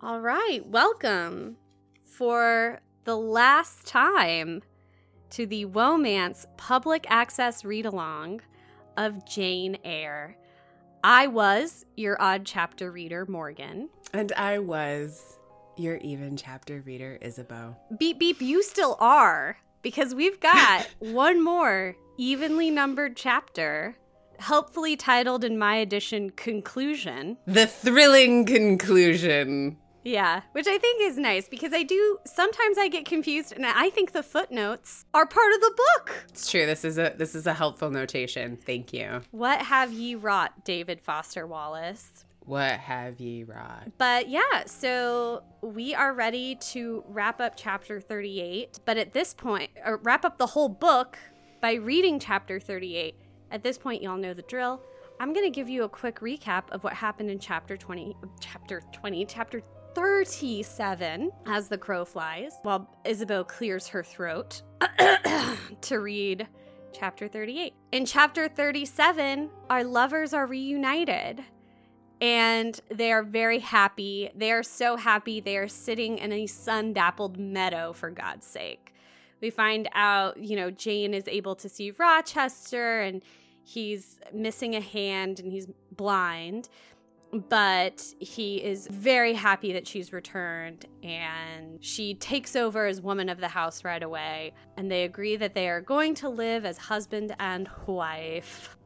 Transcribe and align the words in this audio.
All 0.00 0.20
right, 0.20 0.64
welcome 0.64 1.56
for 2.04 2.78
the 3.02 3.16
last 3.16 3.84
time 3.84 4.62
to 5.30 5.44
the 5.44 5.66
Womance 5.66 6.46
public 6.56 7.04
access 7.10 7.64
read 7.64 7.84
along 7.84 8.42
of 8.96 9.26
Jane 9.26 9.76
Eyre. 9.82 10.36
I 11.02 11.26
was 11.26 11.84
your 11.96 12.16
odd 12.22 12.46
chapter 12.46 12.92
reader, 12.92 13.26
Morgan. 13.26 13.88
And 14.12 14.30
I 14.34 14.60
was 14.60 15.36
your 15.76 15.96
even 15.96 16.36
chapter 16.36 16.80
reader, 16.82 17.18
Isabeau. 17.20 17.74
Beep 17.98 18.20
beep, 18.20 18.40
you 18.40 18.62
still 18.62 18.96
are, 19.00 19.58
because 19.82 20.14
we've 20.14 20.38
got 20.38 20.86
one 21.00 21.42
more 21.42 21.96
evenly 22.16 22.70
numbered 22.70 23.16
chapter, 23.16 23.96
helpfully 24.38 24.94
titled 24.94 25.42
in 25.42 25.58
my 25.58 25.74
edition 25.74 26.30
Conclusion. 26.30 27.36
The 27.46 27.66
thrilling 27.66 28.46
conclusion. 28.46 29.76
Yeah, 30.04 30.42
which 30.52 30.66
I 30.66 30.78
think 30.78 31.02
is 31.02 31.18
nice 31.18 31.48
because 31.48 31.72
I 31.72 31.82
do 31.82 32.18
sometimes 32.24 32.78
I 32.78 32.88
get 32.88 33.04
confused 33.04 33.52
and 33.52 33.66
I 33.66 33.90
think 33.90 34.12
the 34.12 34.22
footnotes 34.22 35.04
are 35.12 35.26
part 35.26 35.52
of 35.54 35.60
the 35.60 35.74
book. 35.76 36.24
It's 36.28 36.50
true. 36.50 36.66
This 36.66 36.84
is 36.84 36.98
a 36.98 37.14
this 37.16 37.34
is 37.34 37.46
a 37.46 37.54
helpful 37.54 37.90
notation. 37.90 38.56
Thank 38.56 38.92
you. 38.92 39.22
What 39.32 39.62
have 39.62 39.92
ye 39.92 40.14
wrought, 40.14 40.64
David 40.64 41.00
Foster 41.00 41.46
Wallace? 41.46 42.24
What 42.48 42.78
have 42.80 43.20
ye 43.20 43.44
wrought? 43.44 43.92
But 43.98 44.30
yeah, 44.30 44.64
so 44.64 45.42
we 45.60 45.94
are 45.94 46.14
ready 46.14 46.54
to 46.70 47.04
wrap 47.06 47.42
up 47.42 47.54
chapter 47.56 48.00
38. 48.00 48.80
But 48.86 48.96
at 48.96 49.12
this 49.12 49.34
point, 49.34 49.70
or 49.84 49.98
wrap 49.98 50.24
up 50.24 50.38
the 50.38 50.46
whole 50.46 50.70
book 50.70 51.18
by 51.60 51.74
reading 51.74 52.18
chapter 52.18 52.58
38. 52.58 53.14
At 53.50 53.62
this 53.62 53.76
point, 53.76 54.02
y'all 54.02 54.16
know 54.16 54.32
the 54.32 54.42
drill. 54.42 54.80
I'm 55.20 55.34
going 55.34 55.44
to 55.44 55.50
give 55.50 55.68
you 55.68 55.82
a 55.82 55.88
quick 55.90 56.20
recap 56.20 56.70
of 56.70 56.84
what 56.84 56.94
happened 56.94 57.30
in 57.30 57.38
chapter 57.38 57.76
20, 57.76 58.16
chapter 58.40 58.80
20, 58.92 59.26
chapter 59.26 59.62
37 59.98 61.32
as 61.46 61.66
the 61.66 61.76
crow 61.76 62.04
flies, 62.04 62.52
while 62.62 62.88
Isabeau 63.04 63.42
clears 63.42 63.88
her 63.88 64.04
throat 64.04 64.62
to 65.80 65.98
read 65.98 66.46
chapter 66.92 67.26
38. 67.26 67.74
In 67.90 68.06
chapter 68.06 68.46
37, 68.46 69.50
our 69.68 69.82
lovers 69.82 70.32
are 70.32 70.46
reunited 70.46 71.42
and 72.20 72.80
they 72.92 73.10
are 73.10 73.24
very 73.24 73.58
happy. 73.58 74.30
They 74.36 74.52
are 74.52 74.62
so 74.62 74.96
happy. 74.96 75.40
They 75.40 75.56
are 75.56 75.66
sitting 75.66 76.18
in 76.18 76.30
a 76.30 76.46
sun 76.46 76.92
dappled 76.92 77.36
meadow, 77.36 77.92
for 77.92 78.10
God's 78.10 78.46
sake. 78.46 78.94
We 79.40 79.50
find 79.50 79.88
out, 79.94 80.40
you 80.40 80.54
know, 80.54 80.70
Jane 80.70 81.12
is 81.12 81.26
able 81.26 81.56
to 81.56 81.68
see 81.68 81.90
Rochester 81.90 83.00
and 83.00 83.20
he's 83.64 84.20
missing 84.32 84.76
a 84.76 84.80
hand 84.80 85.40
and 85.40 85.50
he's 85.50 85.66
blind 85.90 86.68
but 87.48 88.02
he 88.18 88.56
is 88.56 88.88
very 88.90 89.34
happy 89.34 89.72
that 89.74 89.86
she's 89.86 90.12
returned 90.12 90.86
and 91.02 91.82
she 91.84 92.14
takes 92.14 92.56
over 92.56 92.86
as 92.86 93.00
woman 93.00 93.28
of 93.28 93.38
the 93.38 93.48
house 93.48 93.84
right 93.84 94.02
away 94.02 94.52
and 94.76 94.90
they 94.90 95.04
agree 95.04 95.36
that 95.36 95.54
they 95.54 95.68
are 95.68 95.80
going 95.82 96.14
to 96.14 96.28
live 96.28 96.64
as 96.64 96.78
husband 96.78 97.34
and 97.38 97.68
wife 97.86 98.76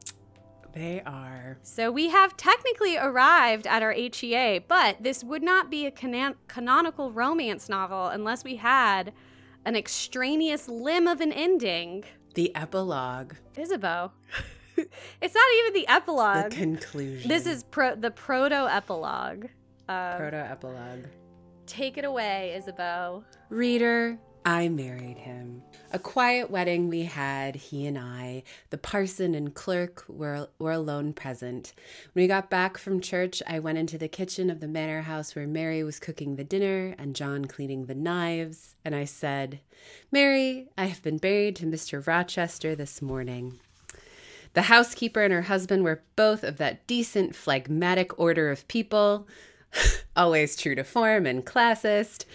They 0.73 1.01
are. 1.05 1.57
so 1.63 1.89
we 1.91 2.09
have 2.09 2.35
technically 2.35 2.97
arrived 2.97 3.65
at 3.67 3.81
our 3.81 3.93
HEA, 3.93 4.59
but 4.67 4.97
this 5.01 5.23
would 5.23 5.43
not 5.43 5.69
be 5.69 5.85
a 5.85 5.91
canon- 5.91 6.35
canonical 6.47 7.11
romance 7.11 7.69
novel 7.69 8.07
unless 8.07 8.43
we 8.43 8.57
had 8.57 9.13
an 9.65 9.75
extraneous 9.77 10.67
limb 10.67 11.07
of 11.07 11.21
an 11.21 11.31
ending. 11.31 12.03
The 12.33 12.53
epilogue. 12.55 13.35
Isabeau. 13.55 14.11
it's 15.21 15.35
not 15.35 15.45
even 15.59 15.73
the 15.73 15.87
epilogue. 15.87 16.51
The 16.51 16.55
conclusion. 16.55 17.27
this 17.29 17.45
is 17.45 17.63
pro- 17.63 17.95
the 17.95 18.11
proto 18.11 18.67
epilogue. 18.69 19.47
Uh, 19.89 20.17
proto 20.17 20.37
epilogue. 20.37 21.05
take 21.65 21.97
it 21.97 22.05
away, 22.05 22.55
Isabeau. 22.57 23.23
Reader, 23.49 24.17
I 24.45 24.67
married 24.69 25.17
him. 25.17 25.61
A 25.93 25.99
quiet 25.99 26.49
wedding 26.49 26.89
we 26.89 27.03
had, 27.03 27.55
he 27.55 27.85
and 27.85 27.97
I. 27.97 28.43
The 28.71 28.77
parson 28.77 29.35
and 29.35 29.53
clerk 29.53 30.03
were, 30.07 30.49
were 30.59 30.71
alone 30.71 31.13
present. 31.13 31.73
When 32.13 32.23
we 32.23 32.27
got 32.27 32.49
back 32.49 32.77
from 32.77 32.99
church, 32.99 33.43
I 33.47 33.59
went 33.59 33.77
into 33.77 33.97
the 33.97 34.07
kitchen 34.07 34.49
of 34.49 34.59
the 34.59 34.67
manor 34.67 35.03
house 35.03 35.35
where 35.35 35.47
Mary 35.47 35.83
was 35.83 35.99
cooking 35.99 36.35
the 36.35 36.43
dinner 36.43 36.95
and 36.97 37.15
John 37.15 37.45
cleaning 37.45 37.85
the 37.85 37.95
knives, 37.95 38.75
and 38.83 38.95
I 38.95 39.05
said, 39.05 39.59
Mary, 40.11 40.67
I 40.77 40.85
have 40.85 41.03
been 41.03 41.19
married 41.21 41.55
to 41.57 41.65
Mr. 41.65 42.05
Rochester 42.05 42.75
this 42.75 43.01
morning. 43.01 43.59
The 44.53 44.63
housekeeper 44.63 45.21
and 45.21 45.33
her 45.33 45.43
husband 45.43 45.83
were 45.83 46.03
both 46.15 46.43
of 46.43 46.57
that 46.57 46.85
decent, 46.85 47.35
phlegmatic 47.35 48.17
order 48.19 48.51
of 48.51 48.67
people, 48.67 49.27
always 50.15 50.55
true 50.55 50.75
to 50.75 50.83
form 50.83 51.25
and 51.25 51.45
classist, 51.45 52.25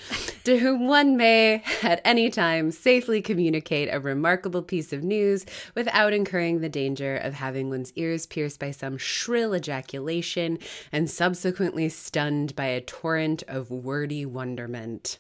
to 0.45 0.59
whom 0.59 0.89
one 0.89 1.17
may 1.17 1.63
at 1.83 2.01
any 2.05 2.31
time 2.31 2.71
safely 2.71 3.23
communicate 3.23 3.89
a 3.93 4.01
remarkable 4.01 4.63
piece 4.63 4.93
of 4.93 5.05
news 5.05 5.47
without 5.75 6.13
incurring 6.13 6.61
the 6.61 6.69
danger 6.69 7.17
of 7.17 7.35
having 7.35 7.71
one's 7.71 7.93
ears 7.95 8.27
pierced 8.27 8.59
by 8.59 8.71
some 8.71 8.99
shrill 8.99 9.55
ejaculation 9.55 10.59
and 10.91 11.09
subsequently 11.09 11.89
stunned 11.89 12.57
by 12.57 12.67
a 12.67 12.81
torrent 12.81 13.45
of 13.47 13.71
wordy 13.71 14.27
wonderment. 14.27 15.19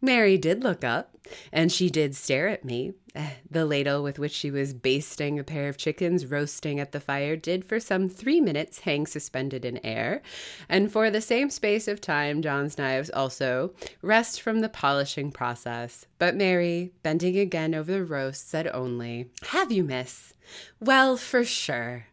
Mary 0.00 0.38
did 0.38 0.62
look 0.62 0.84
up, 0.84 1.16
and 1.52 1.72
she 1.72 1.90
did 1.90 2.14
stare 2.14 2.48
at 2.48 2.64
me. 2.64 2.92
The 3.50 3.64
ladle 3.64 4.02
with 4.02 4.18
which 4.18 4.32
she 4.32 4.50
was 4.50 4.74
basting 4.74 5.38
a 5.38 5.44
pair 5.44 5.68
of 5.68 5.78
chickens 5.78 6.26
roasting 6.26 6.78
at 6.78 6.92
the 6.92 7.00
fire 7.00 7.34
did 7.34 7.64
for 7.64 7.80
some 7.80 8.08
three 8.08 8.40
minutes 8.40 8.80
hang 8.80 9.06
suspended 9.06 9.64
in 9.64 9.84
air, 9.84 10.20
and 10.68 10.92
for 10.92 11.10
the 11.10 11.22
same 11.22 11.48
space 11.48 11.88
of 11.88 12.00
time 12.00 12.42
John's 12.42 12.76
knives 12.76 13.08
also 13.10 13.72
rest 14.02 14.42
from 14.42 14.60
the 14.60 14.68
polishing 14.68 15.32
process. 15.32 16.06
But 16.18 16.36
Mary, 16.36 16.92
bending 17.02 17.38
again 17.38 17.74
over 17.74 17.90
the 17.90 18.04
roast, 18.04 18.48
said 18.50 18.68
only, 18.68 19.30
Have 19.48 19.72
you, 19.72 19.82
miss? 19.82 20.34
Well, 20.78 21.16
for 21.16 21.42
sure. 21.42 22.07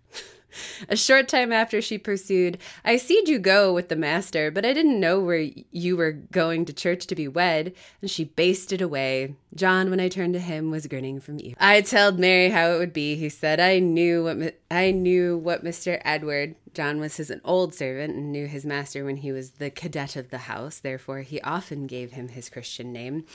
A 0.89 0.95
short 0.95 1.27
time 1.27 1.51
after 1.51 1.81
she 1.81 1.97
pursued, 1.97 2.57
I 2.83 2.97
seed 2.97 3.27
you 3.27 3.39
go 3.39 3.73
with 3.73 3.89
the 3.89 3.95
master, 3.95 4.51
but 4.51 4.65
I 4.65 4.73
didn't 4.73 4.99
know 4.99 5.19
where 5.19 5.49
you 5.71 5.97
were 5.97 6.11
going 6.11 6.65
to 6.65 6.73
church 6.73 7.07
to 7.07 7.15
be 7.15 7.27
wed, 7.27 7.73
and 8.01 8.09
she 8.09 8.25
basted 8.25 8.81
away. 8.81 9.35
John, 9.55 9.89
when 9.89 10.01
I 10.01 10.09
turned 10.09 10.33
to 10.33 10.39
him, 10.39 10.69
was 10.69 10.85
grinning 10.87 11.21
from 11.21 11.39
ear. 11.39 11.53
I 11.59 11.81
told 11.81 12.19
Mary 12.19 12.49
how 12.49 12.71
it 12.71 12.77
would 12.77 12.91
be. 12.91 13.15
He 13.15 13.29
said 13.29 13.59
I 13.59 13.79
knew 13.79 14.23
what 14.23 14.59
I 14.69 14.91
knew 14.91 15.37
what 15.37 15.63
Mr. 15.63 16.01
Edward. 16.03 16.55
John 16.73 16.99
was 16.99 17.15
his 17.15 17.29
an 17.29 17.39
old 17.45 17.73
servant 17.73 18.15
and 18.15 18.33
knew 18.33 18.47
his 18.47 18.65
master 18.65 19.05
when 19.05 19.17
he 19.17 19.31
was 19.31 19.51
the 19.51 19.69
cadet 19.69 20.17
of 20.17 20.29
the 20.29 20.39
house. 20.39 20.79
Therefore, 20.79 21.21
he 21.21 21.39
often 21.39 21.87
gave 21.87 22.11
him 22.11 22.27
his 22.27 22.49
Christian 22.49 22.91
name. 22.91 23.25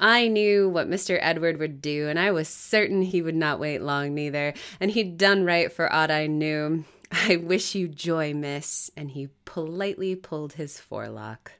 I 0.00 0.28
knew 0.28 0.66
what 0.66 0.88
Mr. 0.88 1.18
Edward 1.20 1.58
would 1.58 1.82
do, 1.82 2.08
and 2.08 2.18
I 2.18 2.30
was 2.30 2.48
certain 2.48 3.02
he 3.02 3.20
would 3.20 3.34
not 3.34 3.60
wait 3.60 3.82
long 3.82 4.14
neither. 4.14 4.54
And 4.80 4.90
he'd 4.90 5.18
done 5.18 5.44
right 5.44 5.70
for 5.70 5.92
aught 5.92 6.10
I 6.10 6.26
knew. 6.26 6.84
I 7.12 7.36
wish 7.36 7.74
you 7.74 7.86
joy, 7.86 8.32
miss. 8.32 8.90
And 8.96 9.10
he 9.10 9.28
politely 9.44 10.16
pulled 10.16 10.54
his 10.54 10.80
forelock. 10.80 11.52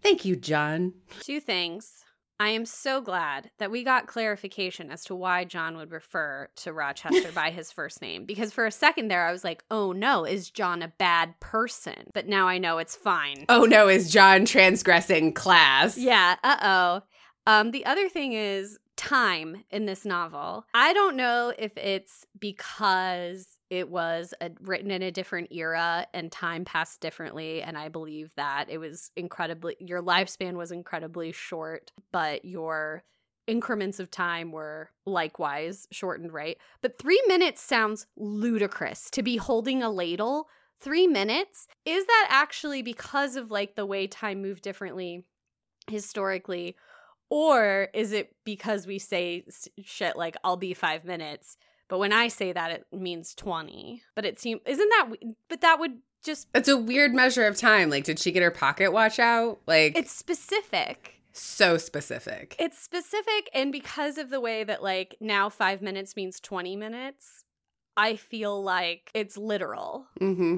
Thank 0.00 0.24
you, 0.24 0.36
John. 0.36 0.92
Two 1.20 1.40
things. 1.40 2.03
I 2.44 2.50
am 2.50 2.66
so 2.66 3.00
glad 3.00 3.50
that 3.58 3.70
we 3.70 3.84
got 3.84 4.06
clarification 4.06 4.90
as 4.90 5.02
to 5.04 5.14
why 5.14 5.44
John 5.44 5.78
would 5.78 5.90
refer 5.90 6.50
to 6.56 6.74
Rochester 6.74 7.32
by 7.32 7.50
his 7.50 7.72
first 7.72 8.02
name. 8.02 8.26
Because 8.26 8.52
for 8.52 8.66
a 8.66 8.70
second 8.70 9.08
there, 9.08 9.26
I 9.26 9.32
was 9.32 9.44
like, 9.44 9.64
oh 9.70 9.92
no, 9.92 10.26
is 10.26 10.50
John 10.50 10.82
a 10.82 10.92
bad 10.98 11.40
person? 11.40 12.10
But 12.12 12.28
now 12.28 12.46
I 12.46 12.58
know 12.58 12.76
it's 12.76 12.94
fine. 12.94 13.46
Oh 13.48 13.64
no, 13.64 13.88
is 13.88 14.12
John 14.12 14.44
transgressing 14.44 15.32
class? 15.32 15.96
Yeah, 15.96 16.36
uh 16.44 16.56
oh. 16.60 17.02
Um, 17.46 17.70
the 17.70 17.86
other 17.86 18.10
thing 18.10 18.34
is 18.34 18.78
time 18.96 19.64
in 19.70 19.86
this 19.86 20.04
novel. 20.04 20.66
I 20.74 20.92
don't 20.92 21.16
know 21.16 21.50
if 21.58 21.74
it's 21.78 22.26
because 22.38 23.53
it 23.78 23.90
was 23.90 24.32
a, 24.40 24.50
written 24.60 24.90
in 24.90 25.02
a 25.02 25.10
different 25.10 25.52
era 25.52 26.06
and 26.14 26.30
time 26.30 26.64
passed 26.64 27.00
differently, 27.00 27.62
and 27.62 27.76
I 27.76 27.88
believe 27.88 28.30
that 28.36 28.70
it 28.70 28.78
was 28.78 29.10
incredibly, 29.16 29.76
your 29.80 30.02
lifespan 30.02 30.54
was 30.54 30.70
incredibly 30.70 31.32
short, 31.32 31.92
but 32.12 32.44
your 32.44 33.04
increments 33.46 34.00
of 34.00 34.10
time 34.10 34.52
were 34.52 34.90
likewise 35.06 35.86
shortened, 35.90 36.32
right? 36.32 36.56
But 36.80 36.98
three 36.98 37.22
minutes 37.26 37.60
sounds 37.60 38.06
ludicrous 38.16 39.10
to 39.10 39.22
be 39.22 39.36
holding 39.36 39.82
a 39.82 39.90
ladle. 39.90 40.48
Three 40.80 41.06
minutes? 41.06 41.66
Is 41.84 42.06
that 42.06 42.28
actually 42.30 42.82
because 42.82 43.36
of 43.36 43.50
like 43.50 43.74
the 43.74 43.86
way 43.86 44.06
time 44.06 44.40
moved 44.40 44.62
differently 44.62 45.24
historically? 45.90 46.76
Or 47.30 47.88
is 47.94 48.12
it 48.12 48.34
because 48.44 48.86
we 48.86 48.98
say 48.98 49.44
shit 49.82 50.16
like, 50.16 50.36
I'll 50.44 50.56
be 50.56 50.74
five 50.74 51.04
minutes? 51.04 51.56
But 51.94 52.00
when 52.00 52.12
I 52.12 52.26
say 52.26 52.50
that, 52.50 52.72
it 52.72 52.86
means 52.90 53.36
20. 53.36 54.02
But 54.16 54.24
it 54.24 54.40
seems, 54.40 54.60
isn't 54.66 54.88
that, 54.98 55.10
we- 55.12 55.36
but 55.48 55.60
that 55.60 55.78
would 55.78 55.98
just, 56.24 56.48
It's 56.52 56.68
a 56.68 56.76
weird 56.76 57.14
measure 57.14 57.46
of 57.46 57.56
time. 57.56 57.88
Like, 57.88 58.02
did 58.02 58.18
she 58.18 58.32
get 58.32 58.42
her 58.42 58.50
pocket 58.50 58.92
watch 58.92 59.20
out? 59.20 59.60
Like, 59.68 59.96
it's 59.96 60.10
specific. 60.10 61.20
so 61.32 61.78
specific. 61.78 62.56
It's 62.58 62.76
specific. 62.80 63.48
And 63.54 63.70
because 63.70 64.18
of 64.18 64.30
the 64.30 64.40
way 64.40 64.64
that 64.64 64.82
like 64.82 65.14
now 65.20 65.48
five 65.48 65.82
minutes 65.82 66.16
means 66.16 66.40
20 66.40 66.74
minutes, 66.74 67.44
I 67.96 68.16
feel 68.16 68.60
like 68.60 69.12
it's 69.14 69.36
literal. 69.36 70.06
Mm-hmm. 70.20 70.56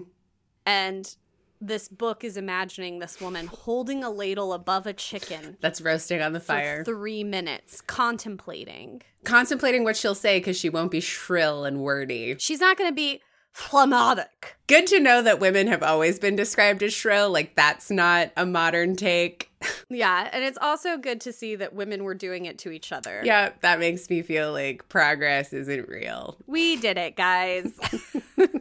And 0.64 1.16
this 1.60 1.88
book 1.88 2.22
is 2.24 2.36
imagining 2.36 2.98
this 2.98 3.20
woman 3.20 3.46
holding 3.46 4.02
a 4.04 4.10
ladle 4.10 4.52
above 4.52 4.86
a 4.86 4.92
chicken 4.92 5.56
That's 5.60 5.80
roasting 5.80 6.20
on 6.22 6.32
the 6.32 6.40
fire. 6.40 6.84
three 6.84 7.24
minutes, 7.24 7.80
contemplating. 7.80 9.02
Contemplating 9.24 9.84
what 9.84 9.96
she'll 9.96 10.14
say 10.14 10.38
because 10.38 10.58
she 10.58 10.68
won't 10.68 10.90
be 10.90 11.00
shrill 11.00 11.64
and 11.64 11.80
wordy. 11.80 12.36
She's 12.38 12.60
not 12.60 12.76
going 12.76 12.90
to 12.90 12.94
be 12.94 13.20
phlegmatic. 13.52 14.56
Good 14.66 14.86
to 14.88 15.00
know 15.00 15.22
that 15.22 15.40
women 15.40 15.66
have 15.68 15.82
always 15.82 16.18
been 16.18 16.36
described 16.36 16.82
as 16.82 16.92
shrill. 16.92 17.30
Like, 17.30 17.56
that's 17.56 17.90
not 17.90 18.30
a 18.36 18.44
modern 18.46 18.96
take. 18.96 19.50
Yeah, 19.88 20.28
and 20.32 20.44
it's 20.44 20.58
also 20.60 20.96
good 20.96 21.20
to 21.22 21.32
see 21.32 21.56
that 21.56 21.72
women 21.74 22.04
were 22.04 22.14
doing 22.14 22.44
it 22.44 22.58
to 22.58 22.70
each 22.70 22.92
other. 22.92 23.22
yeah, 23.24 23.50
that 23.62 23.78
makes 23.80 24.08
me 24.10 24.22
feel 24.22 24.52
like 24.52 24.88
progress 24.88 25.52
isn't 25.52 25.88
real. 25.88 26.36
We 26.46 26.76
did 26.76 26.98
it, 26.98 27.16
guys. 27.16 27.72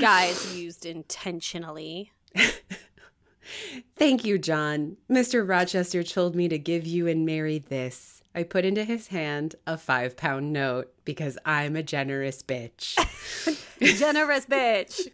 guys 0.00 0.56
used 0.56 0.86
intentionally. 0.86 2.12
Thank 3.96 4.24
you, 4.24 4.38
John. 4.38 4.96
Mr. 5.10 5.48
Rochester 5.48 6.02
told 6.02 6.34
me 6.34 6.48
to 6.48 6.58
give 6.58 6.86
you 6.86 7.06
and 7.06 7.24
Mary 7.24 7.58
this. 7.58 8.22
I 8.34 8.42
put 8.42 8.66
into 8.66 8.84
his 8.84 9.08
hand 9.08 9.54
a 9.66 9.78
five 9.78 10.16
pound 10.16 10.52
note 10.52 10.92
because 11.04 11.38
I'm 11.46 11.74
a 11.74 11.82
generous 11.82 12.42
bitch. 12.42 12.94
Generous 13.98 14.46
bitch. 14.46 15.08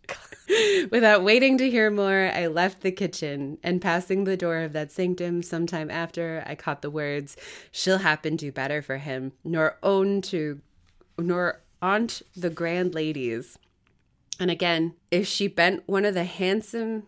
Without 0.90 1.24
waiting 1.24 1.58
to 1.58 1.70
hear 1.70 1.90
more, 1.90 2.30
I 2.34 2.46
left 2.46 2.80
the 2.80 2.92
kitchen 2.92 3.58
and 3.62 3.80
passing 3.80 4.24
the 4.24 4.36
door 4.36 4.58
of 4.58 4.72
that 4.72 4.92
sanctum 4.92 5.42
sometime 5.42 5.90
after, 5.90 6.42
I 6.46 6.54
caught 6.54 6.82
the 6.82 6.90
words, 6.90 7.36
She'll 7.70 7.98
happen 7.98 8.36
to 8.38 8.52
better 8.52 8.82
for 8.82 8.98
him, 8.98 9.32
nor 9.44 9.78
own 9.82 10.20
to, 10.22 10.60
nor 11.18 11.60
aunt 11.80 12.22
the 12.36 12.50
grand 12.50 12.94
ladies. 12.94 13.58
And 14.42 14.50
again, 14.50 14.94
if 15.12 15.28
she 15.28 15.46
bent 15.46 15.84
one 15.86 16.04
of 16.04 16.14
the 16.14 16.24
handsome, 16.24 17.04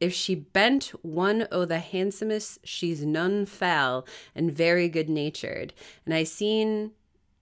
if 0.00 0.12
she 0.12 0.34
bent 0.34 0.92
one 1.00 1.48
o' 1.50 1.64
the 1.64 1.78
handsomest, 1.78 2.58
she's 2.62 3.06
none 3.06 3.46
foul 3.46 4.06
and 4.34 4.52
very 4.52 4.90
good 4.90 5.08
natured. 5.08 5.72
And 6.04 6.12
I 6.12 6.24
seen 6.24 6.92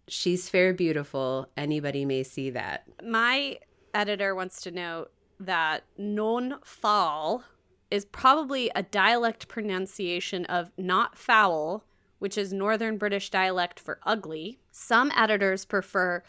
she's 0.06 0.48
fair 0.48 0.72
beautiful. 0.72 1.48
Anybody 1.56 2.04
may 2.04 2.22
see 2.22 2.50
that. 2.50 2.86
My 3.02 3.58
editor 3.92 4.32
wants 4.32 4.60
to 4.60 4.70
note 4.70 5.10
that 5.40 5.82
non 5.98 6.60
foul 6.62 7.42
is 7.90 8.04
probably 8.04 8.70
a 8.76 8.84
dialect 8.84 9.48
pronunciation 9.48 10.44
of 10.44 10.70
not 10.78 11.18
foul, 11.18 11.84
which 12.20 12.38
is 12.38 12.52
Northern 12.52 12.96
British 12.96 13.30
dialect 13.30 13.80
for 13.80 13.98
ugly. 14.04 14.60
Some 14.70 15.10
editors 15.16 15.64
prefer 15.64 16.22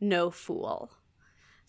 no 0.00 0.32
fool. 0.32 0.90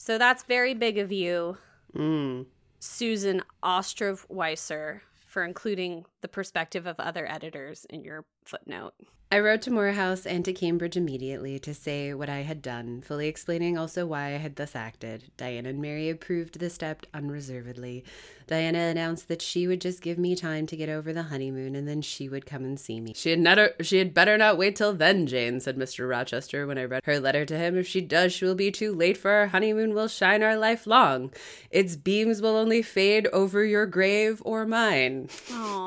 So 0.03 0.18
that's 0.18 0.42
very 0.42 0.74
big 0.74 0.98
of 0.98 1.12
you, 1.12 1.57
Mm. 1.95 2.48
Susan 2.80 3.44
Ostrov 3.62 4.27
Weisser, 4.30 5.01
for 5.27 5.44
including 5.44 6.06
the 6.21 6.27
perspective 6.27 6.85
of 6.85 7.00
other 7.00 7.29
editors 7.29 7.85
in 7.89 8.03
your 8.03 8.25
footnote. 8.45 8.94
I 9.33 9.39
wrote 9.39 9.62
to 9.62 9.71
Moor 9.71 9.94
House 9.94 10.25
and 10.25 10.44
to 10.44 10.51
Cambridge 10.51 10.97
immediately 10.97 11.57
to 11.59 11.73
say 11.73 12.13
what 12.13 12.27
I 12.27 12.41
had 12.41 12.62
done, 12.62 13.01
fully 13.01 13.29
explaining 13.29 13.77
also 13.77 14.06
why 14.06 14.25
I 14.25 14.39
had 14.39 14.57
thus 14.57 14.75
acted. 14.75 15.31
Diana 15.38 15.69
and 15.69 15.81
Mary 15.81 16.09
approved 16.09 16.59
the 16.59 16.69
step 16.69 17.06
unreservedly. 17.13 18.03
Diana 18.47 18.79
announced 18.79 19.29
that 19.29 19.41
she 19.41 19.68
would 19.68 19.79
just 19.79 20.01
give 20.01 20.18
me 20.18 20.35
time 20.35 20.68
to 20.68 20.75
get 20.75 20.89
over 20.89 21.13
the 21.13 21.23
honeymoon 21.23 21.77
and 21.77 21.88
then 21.88 22.01
she 22.01 22.27
would 22.27 22.45
come 22.45 22.65
and 22.65 22.77
see 22.77 23.00
me. 23.00 23.13
She 23.15 23.29
had 23.29 23.39
never 23.39 23.69
she 23.79 24.00
had 24.00 24.13
better 24.13 24.38
not 24.38 24.57
wait 24.57 24.75
till 24.75 24.94
then, 24.94 25.25
Jane, 25.25 25.62
said 25.62 25.77
Mr. 25.77 26.09
Rochester 26.09 26.67
when 26.67 26.77
I 26.77 26.83
read 26.83 27.06
her 27.06 27.17
letter 27.17 27.45
to 27.45 27.57
him. 27.57 27.77
If 27.77 27.88
she 27.88 28.01
does, 28.01 28.33
she 28.33 28.44
will 28.44 28.56
be 28.56 28.69
too 28.69 28.94
late 28.94 29.15
for 29.15 29.31
our 29.31 29.47
honeymoon 29.47 29.94
will 29.94 30.09
shine 30.09 30.44
our 30.44 30.57
life 30.57 30.85
long. 30.85 31.31
Its 31.69 31.95
beams 31.95 32.41
will 32.41 32.57
only 32.57 32.81
fade 32.81 33.27
over 33.27 33.63
your 33.63 33.85
grave 33.85 34.41
or 34.44 34.65
mine. 34.65 35.29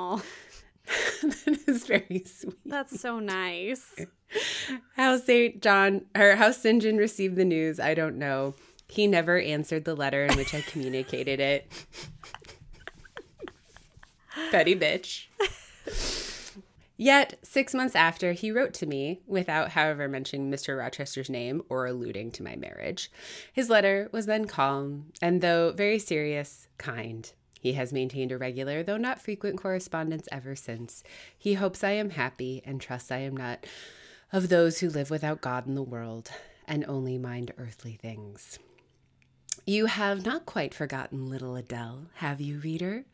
Oh, 0.07 0.23
that 1.23 1.59
is 1.67 1.87
very 1.87 2.23
sweet. 2.27 2.59
that's 2.67 3.01
so 3.01 3.19
nice. 3.19 3.95
How 4.97 5.17
St. 5.17 5.63
John 5.63 6.03
or 6.15 6.37
how 6.37 6.51
St. 6.51 6.83
John 6.83 6.97
received 6.97 7.37
the 7.37 7.45
news, 7.45 7.81
I 7.81 7.95
don't 7.95 8.19
know. 8.19 8.55
He 8.89 9.07
never 9.07 9.39
answered 9.39 9.85
the 9.85 9.95
letter 9.95 10.27
in 10.27 10.37
which 10.37 10.55
I 10.55 10.61
communicated 10.61 11.41
it. 11.41 11.73
Petty 14.51 14.77
bitch. 14.77 15.27
Yet, 16.97 17.39
six 17.43 17.75
months 17.75 17.97
after, 17.97 18.33
he 18.33 18.53
wrote 18.53 18.73
to 18.75 18.87
me, 18.87 19.21
without, 19.27 19.71
however, 19.71 20.07
mentioning 20.07 20.51
Mr. 20.51 20.79
Rochester's 20.79 21.29
name 21.29 21.63
or 21.69 21.87
alluding 21.87 22.31
to 22.33 22.45
my 22.45 22.55
marriage. 22.55 23.11
His 23.53 23.69
letter 23.69 24.09
was 24.13 24.27
then 24.27 24.45
calm, 24.45 25.07
and 25.21 25.41
though 25.41 25.73
very 25.73 25.99
serious, 25.99 26.69
kind. 26.79 27.33
He 27.65 27.73
has 27.73 27.95
maintained 27.95 28.31
a 28.31 28.37
regular, 28.37 28.83
though 28.83 28.99
not 28.99 29.23
frequent, 29.23 29.57
correspondence 29.57 30.29
ever 30.31 30.55
since. 30.55 31.03
He 31.37 31.55
hopes 31.55 31.83
I 31.83 31.93
am 31.93 32.11
happy 32.11 32.61
and 32.63 32.79
trusts 32.79 33.11
I 33.11 33.21
am 33.21 33.35
not 33.35 33.65
of 34.35 34.51
those 34.51 34.81
who 34.81 34.91
live 34.91 35.09
without 35.09 35.41
God 35.41 35.67
in 35.67 35.75
the 35.75 35.83
world 35.83 36.31
and 36.69 36.85
only 36.85 37.17
mind 37.17 37.55
earthly 37.57 37.95
things. 37.95 38.59
You 39.67 39.87
have 39.87 40.27
not 40.27 40.45
quite 40.45 40.75
forgotten 40.75 41.31
little 41.31 41.57
Adele, 41.57 42.09
have 42.17 42.39
you, 42.39 42.59
reader? 42.59 43.07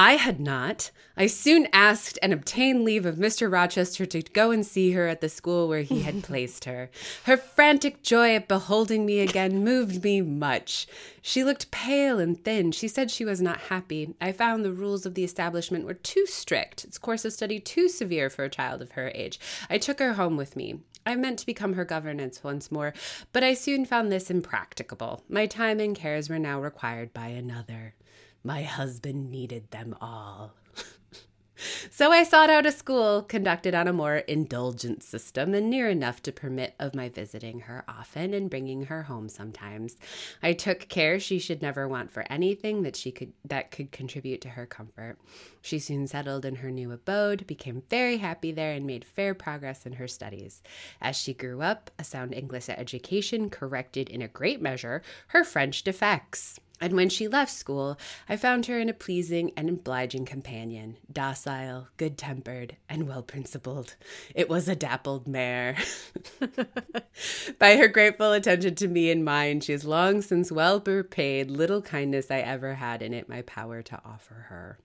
I 0.00 0.12
had 0.12 0.38
not. 0.38 0.92
I 1.16 1.26
soon 1.26 1.66
asked 1.72 2.20
and 2.22 2.32
obtained 2.32 2.84
leave 2.84 3.04
of 3.04 3.16
Mr. 3.16 3.50
Rochester 3.52 4.06
to 4.06 4.22
go 4.22 4.52
and 4.52 4.64
see 4.64 4.92
her 4.92 5.08
at 5.08 5.20
the 5.20 5.28
school 5.28 5.66
where 5.66 5.82
he 5.82 6.02
had 6.02 6.22
placed 6.22 6.66
her. 6.66 6.88
Her 7.24 7.36
frantic 7.36 8.04
joy 8.04 8.36
at 8.36 8.46
beholding 8.46 9.04
me 9.04 9.18
again 9.18 9.64
moved 9.64 10.04
me 10.04 10.20
much. 10.20 10.86
She 11.20 11.42
looked 11.42 11.72
pale 11.72 12.20
and 12.20 12.40
thin. 12.44 12.70
She 12.70 12.86
said 12.86 13.10
she 13.10 13.24
was 13.24 13.42
not 13.42 13.62
happy. 13.62 14.14
I 14.20 14.30
found 14.30 14.64
the 14.64 14.70
rules 14.70 15.04
of 15.04 15.14
the 15.14 15.24
establishment 15.24 15.84
were 15.84 15.94
too 15.94 16.26
strict, 16.26 16.84
its 16.84 16.96
course 16.96 17.24
of 17.24 17.32
study 17.32 17.58
too 17.58 17.88
severe 17.88 18.30
for 18.30 18.44
a 18.44 18.48
child 18.48 18.80
of 18.80 18.92
her 18.92 19.10
age. 19.16 19.40
I 19.68 19.78
took 19.78 19.98
her 19.98 20.12
home 20.12 20.36
with 20.36 20.54
me. 20.54 20.78
I 21.04 21.16
meant 21.16 21.40
to 21.40 21.46
become 21.46 21.72
her 21.72 21.84
governess 21.84 22.44
once 22.44 22.70
more, 22.70 22.94
but 23.32 23.42
I 23.42 23.54
soon 23.54 23.84
found 23.84 24.12
this 24.12 24.30
impracticable. 24.30 25.24
My 25.28 25.46
time 25.46 25.80
and 25.80 25.96
cares 25.96 26.28
were 26.28 26.38
now 26.38 26.60
required 26.60 27.12
by 27.12 27.28
another. 27.30 27.94
My 28.42 28.62
husband 28.62 29.30
needed 29.30 29.70
them 29.70 29.96
all. 30.00 30.54
So 31.90 32.12
I 32.12 32.22
sought 32.22 32.50
out 32.50 32.66
a 32.66 32.70
school 32.70 33.22
conducted 33.22 33.74
on 33.74 33.88
a 33.88 33.92
more 33.92 34.18
indulgent 34.18 35.02
system 35.02 35.54
and 35.54 35.68
near 35.68 35.88
enough 35.88 36.22
to 36.22 36.32
permit 36.32 36.74
of 36.78 36.94
my 36.94 37.08
visiting 37.08 37.60
her 37.60 37.84
often 37.88 38.32
and 38.32 38.48
bringing 38.48 38.84
her 38.84 39.02
home 39.04 39.28
sometimes. 39.28 39.96
I 40.40 40.52
took 40.52 40.88
care 40.88 41.18
she 41.18 41.40
should 41.40 41.60
never 41.60 41.88
want 41.88 42.12
for 42.12 42.24
anything 42.30 42.82
that 42.84 42.94
she 42.94 43.10
could 43.10 43.32
that 43.44 43.72
could 43.72 43.90
contribute 43.90 44.40
to 44.42 44.50
her 44.50 44.66
comfort. 44.66 45.18
She 45.60 45.80
soon 45.80 46.06
settled 46.06 46.44
in 46.44 46.56
her 46.56 46.70
new 46.70 46.92
abode, 46.92 47.46
became 47.48 47.82
very 47.90 48.18
happy 48.18 48.52
there, 48.52 48.72
and 48.72 48.86
made 48.86 49.04
fair 49.04 49.34
progress 49.34 49.84
in 49.84 49.94
her 49.94 50.06
studies. 50.06 50.62
As 51.00 51.16
she 51.16 51.34
grew 51.34 51.62
up, 51.62 51.90
a 51.98 52.04
sound 52.04 52.34
English 52.34 52.68
education 52.68 53.50
corrected 53.50 54.08
in 54.08 54.22
a 54.22 54.28
great 54.28 54.62
measure 54.62 55.02
her 55.28 55.42
French 55.42 55.82
defects. 55.82 56.60
And 56.80 56.92
when 56.92 57.08
she 57.08 57.26
left 57.26 57.52
school, 57.52 57.98
I 58.28 58.36
found 58.36 58.66
her 58.66 58.78
in 58.78 58.88
a 58.88 58.94
pleasing 58.94 59.52
and 59.56 59.68
obliging 59.68 60.24
companion, 60.24 60.96
docile, 61.12 61.88
good 61.96 62.16
tempered, 62.16 62.76
and 62.88 63.08
well 63.08 63.22
principled. 63.22 63.96
It 64.34 64.48
was 64.48 64.68
a 64.68 64.76
dappled 64.76 65.26
mare. 65.26 65.76
By 67.58 67.76
her 67.76 67.88
grateful 67.88 68.32
attention 68.32 68.76
to 68.76 68.88
me 68.88 69.10
and 69.10 69.24
mine, 69.24 69.60
she 69.60 69.72
has 69.72 69.84
long 69.84 70.22
since 70.22 70.52
well 70.52 70.80
repaid 70.84 71.50
little 71.50 71.82
kindness 71.82 72.30
I 72.30 72.38
ever 72.38 72.74
had 72.74 73.02
in 73.02 73.12
it 73.12 73.28
my 73.28 73.42
power 73.42 73.82
to 73.82 74.00
offer 74.04 74.46
her. 74.48 74.78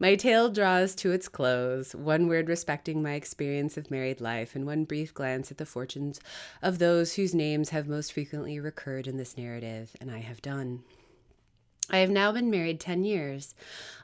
My 0.00 0.14
tale 0.14 0.48
draws 0.48 0.94
to 0.96 1.10
its 1.10 1.26
close, 1.26 1.92
one 1.92 2.28
word 2.28 2.48
respecting 2.48 3.02
my 3.02 3.14
experience 3.14 3.76
of 3.76 3.90
married 3.90 4.20
life, 4.20 4.54
and 4.54 4.64
one 4.64 4.84
brief 4.84 5.12
glance 5.12 5.50
at 5.50 5.58
the 5.58 5.66
fortunes 5.66 6.20
of 6.62 6.78
those 6.78 7.14
whose 7.14 7.34
names 7.34 7.70
have 7.70 7.88
most 7.88 8.12
frequently 8.12 8.60
recurred 8.60 9.08
in 9.08 9.16
this 9.16 9.36
narrative, 9.36 9.96
and 10.00 10.08
I 10.08 10.18
have 10.20 10.40
done. 10.40 10.84
I 11.90 11.98
have 11.98 12.10
now 12.10 12.32
been 12.32 12.50
married 12.50 12.80
10 12.80 13.04
years. 13.04 13.54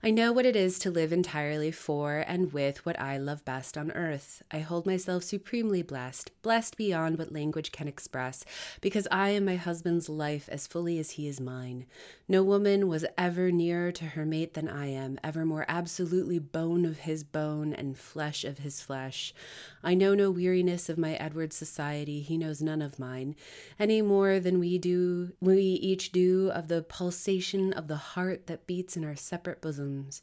I 0.02 0.10
know 0.10 0.32
what 0.32 0.46
it 0.46 0.56
is 0.56 0.78
to 0.80 0.90
live 0.90 1.12
entirely 1.12 1.70
for 1.70 2.24
and 2.26 2.50
with 2.50 2.84
what 2.86 2.98
I 2.98 3.18
love 3.18 3.44
best 3.44 3.76
on 3.76 3.90
earth. 3.92 4.42
I 4.50 4.60
hold 4.60 4.86
myself 4.86 5.22
supremely 5.22 5.82
blessed, 5.82 6.30
blessed 6.40 6.78
beyond 6.78 7.18
what 7.18 7.32
language 7.32 7.72
can 7.72 7.86
express, 7.86 8.42
because 8.80 9.06
I 9.10 9.30
am 9.30 9.44
my 9.44 9.56
husband's 9.56 10.08
life 10.08 10.48
as 10.50 10.66
fully 10.66 10.98
as 10.98 11.12
he 11.12 11.28
is 11.28 11.42
mine. 11.42 11.84
No 12.26 12.42
woman 12.42 12.88
was 12.88 13.04
ever 13.18 13.50
nearer 13.50 13.92
to 13.92 14.06
her 14.06 14.24
mate 14.24 14.54
than 14.54 14.68
I 14.68 14.86
am, 14.86 15.18
ever 15.22 15.44
more 15.44 15.66
absolutely 15.68 16.38
bone 16.38 16.86
of 16.86 17.00
his 17.00 17.22
bone 17.22 17.74
and 17.74 17.98
flesh 17.98 18.44
of 18.44 18.58
his 18.58 18.80
flesh. 18.80 19.34
I 19.82 19.92
know 19.92 20.14
no 20.14 20.30
weariness 20.30 20.88
of 20.88 20.96
my 20.96 21.14
Edward's 21.14 21.56
society, 21.56 22.20
he 22.20 22.38
knows 22.38 22.62
none 22.62 22.80
of 22.80 22.98
mine, 22.98 23.36
any 23.78 24.00
more 24.00 24.40
than 24.40 24.58
we 24.58 24.78
do 24.78 25.32
we 25.40 25.62
each 25.62 26.12
do 26.12 26.50
of 26.54 26.68
the 26.68 26.82
pulsation 26.82 27.73
of 27.74 27.88
the 27.88 27.96
heart 27.96 28.46
that 28.46 28.66
beats 28.66 28.96
in 28.96 29.04
our 29.04 29.16
separate 29.16 29.60
bosoms. 29.60 30.22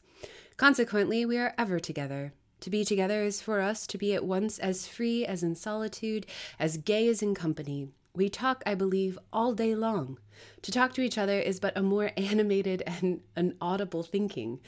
Consequently, 0.57 1.25
we 1.25 1.37
are 1.37 1.53
ever 1.57 1.79
together. 1.79 2.33
To 2.61 2.69
be 2.69 2.85
together 2.85 3.23
is 3.23 3.41
for 3.41 3.59
us 3.59 3.87
to 3.87 3.97
be 3.97 4.13
at 4.13 4.23
once 4.23 4.59
as 4.59 4.87
free 4.87 5.25
as 5.25 5.41
in 5.41 5.55
solitude, 5.55 6.27
as 6.59 6.77
gay 6.77 7.07
as 7.07 7.23
in 7.23 7.33
company. 7.33 7.89
We 8.13 8.29
talk, 8.29 8.61
I 8.65 8.75
believe, 8.75 9.17
all 9.31 9.53
day 9.53 9.73
long. 9.73 10.19
To 10.63 10.71
talk 10.71 10.93
to 10.93 11.01
each 11.01 11.17
other 11.17 11.39
is 11.39 11.59
but 11.59 11.77
a 11.77 11.81
more 11.81 12.11
animated 12.17 12.83
and 12.85 13.21
an 13.35 13.55
audible 13.61 14.03
thinking. 14.03 14.59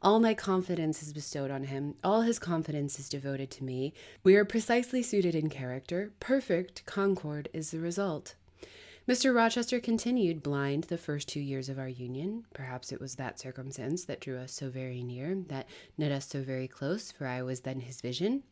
All 0.00 0.18
my 0.18 0.34
confidence 0.34 1.02
is 1.02 1.12
bestowed 1.12 1.50
on 1.50 1.64
him. 1.64 1.94
All 2.02 2.22
his 2.22 2.38
confidence 2.38 2.98
is 2.98 3.08
devoted 3.08 3.50
to 3.52 3.64
me. 3.64 3.92
We 4.24 4.34
are 4.36 4.44
precisely 4.44 5.02
suited 5.02 5.34
in 5.34 5.48
character. 5.48 6.12
Perfect 6.18 6.84
concord 6.86 7.48
is 7.52 7.70
the 7.70 7.78
result. 7.78 8.34
Mr. 9.08 9.34
Rochester 9.34 9.80
continued 9.80 10.44
blind 10.44 10.84
the 10.84 10.96
first 10.96 11.28
two 11.28 11.40
years 11.40 11.68
of 11.68 11.76
our 11.76 11.88
union. 11.88 12.44
Perhaps 12.54 12.92
it 12.92 13.00
was 13.00 13.16
that 13.16 13.40
circumstance 13.40 14.04
that 14.04 14.20
drew 14.20 14.38
us 14.38 14.52
so 14.52 14.70
very 14.70 15.02
near, 15.02 15.34
that 15.48 15.68
knit 15.98 16.12
us 16.12 16.28
so 16.28 16.40
very 16.42 16.68
close, 16.68 17.10
for 17.10 17.26
I 17.26 17.42
was 17.42 17.60
then 17.60 17.80
his 17.80 18.00
vision 18.00 18.44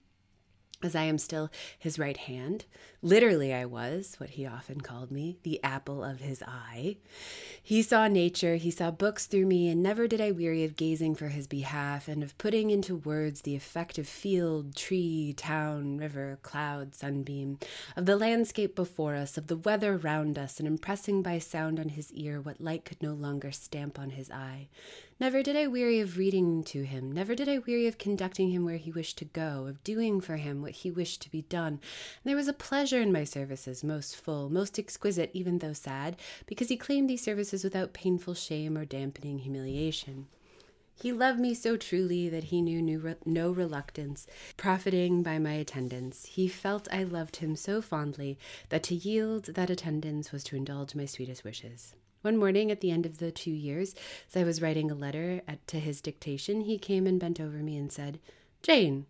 as 0.82 0.94
I 0.94 1.02
am 1.02 1.18
still 1.18 1.50
his 1.78 1.98
right 1.98 2.16
hand. 2.16 2.64
Literally, 3.02 3.52
I 3.52 3.64
was, 3.64 4.14
what 4.18 4.30
he 4.30 4.46
often 4.46 4.80
called 4.80 5.10
me, 5.10 5.38
the 5.42 5.62
apple 5.62 6.04
of 6.04 6.20
his 6.20 6.42
eye. 6.42 6.96
He 7.62 7.82
saw 7.82 8.08
nature, 8.08 8.56
he 8.56 8.70
saw 8.70 8.90
books 8.90 9.26
through 9.26 9.46
me, 9.46 9.68
and 9.68 9.82
never 9.82 10.06
did 10.06 10.20
I 10.20 10.30
weary 10.30 10.64
of 10.64 10.76
gazing 10.76 11.14
for 11.14 11.28
his 11.28 11.46
behalf 11.46 12.08
and 12.08 12.22
of 12.22 12.36
putting 12.38 12.70
into 12.70 12.96
words 12.96 13.42
the 13.42 13.56
effect 13.56 13.98
of 13.98 14.08
field, 14.08 14.76
tree, 14.76 15.34
town, 15.36 15.98
river, 15.98 16.38
cloud, 16.42 16.94
sunbeam, 16.94 17.58
of 17.96 18.06
the 18.06 18.16
landscape 18.16 18.74
before 18.74 19.14
us, 19.14 19.38
of 19.38 19.46
the 19.46 19.56
weather 19.56 19.96
round 19.96 20.38
us, 20.38 20.58
and 20.58 20.68
impressing 20.68 21.22
by 21.22 21.38
sound 21.38 21.80
on 21.80 21.90
his 21.90 22.12
ear 22.12 22.40
what 22.40 22.60
light 22.60 22.84
could 22.84 23.02
no 23.02 23.12
longer 23.12 23.52
stamp 23.52 23.98
on 23.98 24.10
his 24.10 24.30
eye. 24.30 24.68
Never 25.20 25.42
did 25.42 25.54
I 25.54 25.66
weary 25.66 26.00
of 26.00 26.16
reading 26.16 26.64
to 26.64 26.82
him, 26.82 27.12
never 27.12 27.34
did 27.34 27.46
I 27.46 27.58
weary 27.58 27.86
of 27.86 27.98
conducting 27.98 28.52
him 28.52 28.64
where 28.64 28.78
he 28.78 28.90
wished 28.90 29.18
to 29.18 29.26
go, 29.26 29.66
of 29.66 29.84
doing 29.84 30.18
for 30.22 30.36
him 30.36 30.62
what 30.62 30.70
he 30.70 30.90
wished 30.90 31.20
to 31.20 31.30
be 31.30 31.42
done. 31.42 31.74
And 31.74 31.80
there 32.24 32.36
was 32.36 32.48
a 32.48 32.54
pleasure 32.54 33.02
in 33.02 33.12
my 33.12 33.24
services, 33.24 33.84
most 33.84 34.16
full, 34.16 34.48
most 34.48 34.78
exquisite, 34.78 35.30
even 35.34 35.58
though 35.58 35.74
sad, 35.74 36.16
because 36.46 36.70
he 36.70 36.78
claimed 36.78 37.10
these 37.10 37.22
services 37.22 37.62
without 37.62 37.92
painful 37.92 38.32
shame 38.32 38.78
or 38.78 38.86
dampening 38.86 39.40
humiliation. 39.40 40.26
He 40.94 41.12
loved 41.12 41.38
me 41.38 41.52
so 41.52 41.76
truly 41.76 42.30
that 42.30 42.44
he 42.44 42.62
knew 42.62 43.14
no 43.26 43.50
reluctance, 43.50 44.26
profiting 44.56 45.22
by 45.22 45.38
my 45.38 45.52
attendance. 45.52 46.24
He 46.24 46.48
felt 46.48 46.88
I 46.90 47.02
loved 47.02 47.36
him 47.36 47.56
so 47.56 47.82
fondly 47.82 48.38
that 48.70 48.82
to 48.84 48.94
yield 48.94 49.44
that 49.48 49.68
attendance 49.68 50.32
was 50.32 50.42
to 50.44 50.56
indulge 50.56 50.94
my 50.94 51.04
sweetest 51.04 51.44
wishes. 51.44 51.94
One 52.22 52.36
morning 52.36 52.70
at 52.70 52.80
the 52.80 52.90
end 52.90 53.06
of 53.06 53.18
the 53.18 53.30
two 53.30 53.50
years, 53.50 53.94
as 54.28 54.36
I 54.36 54.44
was 54.44 54.60
writing 54.60 54.90
a 54.90 54.94
letter 54.94 55.40
at, 55.48 55.66
to 55.68 55.80
his 55.80 56.02
dictation, 56.02 56.62
he 56.62 56.78
came 56.78 57.06
and 57.06 57.18
bent 57.18 57.40
over 57.40 57.58
me 57.58 57.76
and 57.78 57.90
said, 57.90 58.20
Jane, 58.62 59.06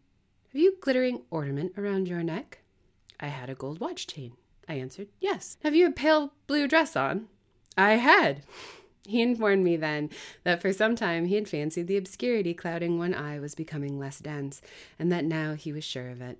have 0.52 0.60
you 0.60 0.76
glittering 0.80 1.22
ornament 1.30 1.72
around 1.76 2.06
your 2.06 2.22
neck? 2.22 2.58
I 3.18 3.26
had 3.26 3.50
a 3.50 3.54
gold 3.54 3.80
watch 3.80 4.06
chain. 4.06 4.34
I 4.68 4.74
answered, 4.74 5.08
Yes. 5.18 5.56
Have 5.64 5.74
you 5.74 5.88
a 5.88 5.92
pale 5.92 6.32
blue 6.46 6.68
dress 6.68 6.94
on? 6.94 7.26
I 7.76 7.94
had. 7.94 8.42
He 9.04 9.22
informed 9.22 9.64
me 9.64 9.76
then 9.76 10.10
that 10.44 10.62
for 10.62 10.72
some 10.72 10.94
time 10.94 11.26
he 11.26 11.34
had 11.34 11.48
fancied 11.48 11.88
the 11.88 11.96
obscurity 11.96 12.54
clouding 12.54 12.96
one 12.96 13.14
eye 13.14 13.40
was 13.40 13.56
becoming 13.56 13.98
less 13.98 14.20
dense, 14.20 14.62
and 14.98 15.10
that 15.10 15.24
now 15.24 15.54
he 15.54 15.72
was 15.72 15.82
sure 15.82 16.10
of 16.10 16.20
it. 16.20 16.38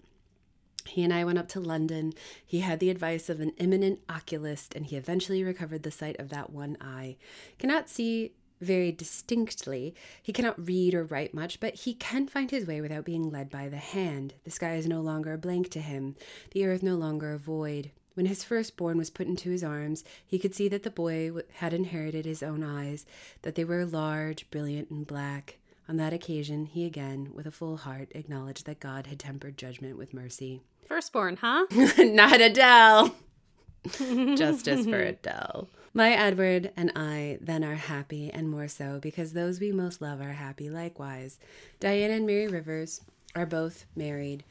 He 0.87 1.03
and 1.03 1.13
I 1.13 1.25
went 1.25 1.39
up 1.39 1.49
to 1.49 1.61
London. 1.61 2.13
He 2.45 2.61
had 2.61 2.81
the 2.81 2.91
advice 2.91 3.29
of 3.29 3.41
an 3.41 3.53
eminent 3.59 4.01
oculist, 4.09 4.75
and 4.75 4.87
he 4.87 4.97
eventually 4.97 5.45
recovered 5.45 5.83
the 5.83 5.91
sight 5.91 6.19
of 6.19 6.29
that 6.31 6.51
one 6.51 6.77
eye. 6.81 7.17
Cannot 7.59 7.89
see 7.89 8.33
very 8.61 8.93
distinctly. 8.93 9.95
He 10.23 10.33
cannot 10.33 10.67
read 10.67 10.95
or 10.95 11.05
write 11.05 11.33
much, 11.33 11.61
but 11.61 11.75
he 11.75 11.95
can 11.95 12.27
find 12.27 12.51
his 12.51 12.67
way 12.67 12.81
without 12.81 13.05
being 13.05 13.31
led 13.31 13.51
by 13.51 13.69
the 13.69 13.79
hand. 13.79 14.35
The 14.45 14.51
sky 14.51 14.75
is 14.75 14.87
no 14.87 15.01
longer 15.01 15.33
a 15.33 15.39
blank 15.39 15.71
to 15.71 15.81
him, 15.81 16.17
the 16.53 16.67
earth 16.67 16.83
no 16.83 16.97
longer 16.97 17.33
a 17.33 17.39
void. 17.39 17.91
When 18.15 18.27
his 18.27 18.45
firstborn 18.45 18.99
was 18.99 19.09
put 19.09 19.29
into 19.29 19.51
his 19.51 19.65
arms, 19.65 20.05
he 20.27 20.39
could 20.39 20.55
see 20.55 20.69
that 20.69 20.83
the 20.83 20.91
boy 20.91 21.31
had 21.55 21.73
inherited 21.73 22.27
his 22.27 22.43
own 22.43 22.63
eyes, 22.63 23.07
that 23.43 23.55
they 23.55 23.65
were 23.65 23.87
large, 23.87 24.51
brilliant, 24.51 24.91
and 24.91 25.07
black. 25.07 25.60
On 25.91 25.97
that 25.97 26.13
occasion, 26.13 26.67
he 26.67 26.87
again, 26.87 27.33
with 27.35 27.47
a 27.47 27.51
full 27.51 27.79
heart, 27.79 28.13
acknowledged 28.15 28.65
that 28.67 28.79
God 28.79 29.09
had 29.09 29.19
tempered 29.19 29.59
judgment 29.59 29.99
with 29.99 30.15
mercy. 30.15 30.63
Firstborn, 30.87 31.39
huh? 31.41 31.67
Not 31.99 32.41
Adele. 32.41 33.13
Justice 34.37 34.87
for 34.87 35.01
Adele. 35.01 35.69
My 35.93 36.13
Edward 36.13 36.71
and 36.77 36.93
I 36.95 37.39
then 37.41 37.65
are 37.65 37.75
happy, 37.75 38.31
and 38.33 38.49
more 38.49 38.69
so 38.69 39.01
because 39.03 39.33
those 39.33 39.59
we 39.59 39.73
most 39.73 40.01
love 40.01 40.21
are 40.21 40.35
happy 40.35 40.71
likewise. 40.71 41.41
Diana 41.81 42.15
and 42.15 42.25
Mary 42.25 42.47
Rivers 42.47 43.01
are 43.35 43.47
both 43.47 43.85
married. 43.97 44.45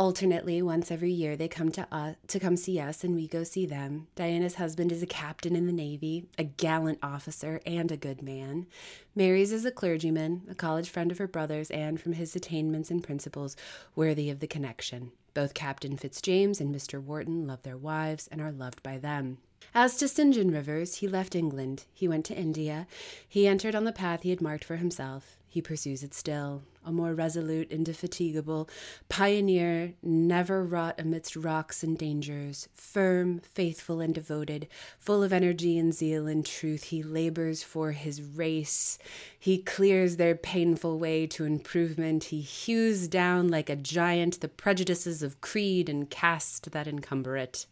Alternately, 0.00 0.62
once 0.62 0.90
every 0.90 1.12
year, 1.12 1.36
they 1.36 1.46
come 1.46 1.70
to 1.72 1.86
us 1.92 2.16
to 2.28 2.40
come 2.40 2.56
see 2.56 2.80
us, 2.80 3.04
and 3.04 3.14
we 3.14 3.28
go 3.28 3.44
see 3.44 3.66
them. 3.66 4.06
Diana's 4.14 4.54
husband 4.54 4.90
is 4.90 5.02
a 5.02 5.06
captain 5.06 5.54
in 5.54 5.66
the 5.66 5.74
Navy, 5.74 6.24
a 6.38 6.44
gallant 6.44 6.98
officer, 7.02 7.60
and 7.66 7.92
a 7.92 7.98
good 7.98 8.22
man. 8.22 8.66
Mary's 9.14 9.52
is 9.52 9.66
a 9.66 9.70
clergyman, 9.70 10.40
a 10.48 10.54
college 10.54 10.88
friend 10.88 11.12
of 11.12 11.18
her 11.18 11.28
brother's, 11.28 11.70
and 11.70 12.00
from 12.00 12.14
his 12.14 12.34
attainments 12.34 12.90
and 12.90 13.04
principles, 13.04 13.56
worthy 13.94 14.30
of 14.30 14.40
the 14.40 14.46
connection. 14.46 15.12
Both 15.34 15.52
Captain 15.52 15.98
Fitzjames 15.98 16.62
and 16.62 16.74
Mr. 16.74 16.98
Wharton 16.98 17.46
love 17.46 17.62
their 17.62 17.76
wives 17.76 18.26
and 18.28 18.40
are 18.40 18.52
loved 18.52 18.82
by 18.82 18.96
them. 18.96 19.36
As 19.74 19.96
to 19.98 20.08
St. 20.08 20.34
John 20.34 20.50
Rivers, 20.50 20.96
he 20.96 21.06
left 21.06 21.36
England. 21.36 21.84
He 21.94 22.08
went 22.08 22.24
to 22.26 22.36
India. 22.36 22.88
He 23.28 23.46
entered 23.46 23.76
on 23.76 23.84
the 23.84 23.92
path 23.92 24.22
he 24.22 24.30
had 24.30 24.40
marked 24.40 24.64
for 24.64 24.76
himself. 24.76 25.36
He 25.48 25.62
pursues 25.62 26.02
it 26.02 26.12
still, 26.12 26.62
a 26.84 26.90
more 26.90 27.14
resolute, 27.14 27.70
indefatigable 27.70 28.68
pioneer, 29.08 29.94
never 30.02 30.64
wrought 30.64 31.00
amidst 31.00 31.36
rocks 31.36 31.82
and 31.82 31.96
dangers, 31.96 32.68
firm, 32.74 33.40
faithful, 33.40 34.00
and 34.00 34.14
devoted, 34.14 34.66
full 34.98 35.22
of 35.22 35.32
energy 35.32 35.78
and 35.78 35.94
zeal 35.94 36.26
and 36.26 36.44
truth. 36.44 36.84
He 36.84 37.02
labors 37.02 37.62
for 37.62 37.92
his 37.92 38.22
race. 38.22 38.98
He 39.38 39.58
clears 39.58 40.16
their 40.16 40.34
painful 40.34 40.98
way 40.98 41.26
to 41.28 41.44
improvement. 41.44 42.24
He 42.24 42.40
hews 42.40 43.08
down 43.08 43.48
like 43.48 43.70
a 43.70 43.76
giant 43.76 44.40
the 44.40 44.48
prejudices 44.48 45.22
of 45.22 45.40
creed 45.40 45.88
and 45.88 46.10
caste 46.10 46.70
that 46.72 46.88
encumber 46.88 47.36
it. 47.36 47.66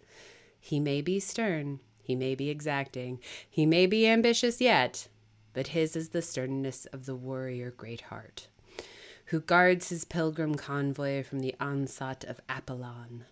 He 0.61 0.81
may 0.81 1.01
be 1.01 1.21
stern, 1.21 1.81
he 2.03 2.15
may 2.15 2.35
be 2.35 2.51
exacting, 2.51 3.21
he 3.49 3.67
may 3.67 3.87
be 3.87 4.07
ambitious 4.07 4.61
yet, 4.61 5.09
but 5.53 5.69
his 5.69 5.97
is 5.97 6.11
the 6.11 6.23
sternness 6.23 6.87
of 6.87 7.07
the 7.07 7.15
warrior 7.15 7.71
great 7.71 8.03
heart, 8.03 8.49
who 9.27 9.41
guards 9.41 9.89
his 9.89 10.05
pilgrim 10.05 10.55
convoy 10.55 11.23
from 11.23 11.41
the 11.41 11.55
onslaught 11.61 12.25
of 12.25 12.41
Apollyon. 12.49 13.25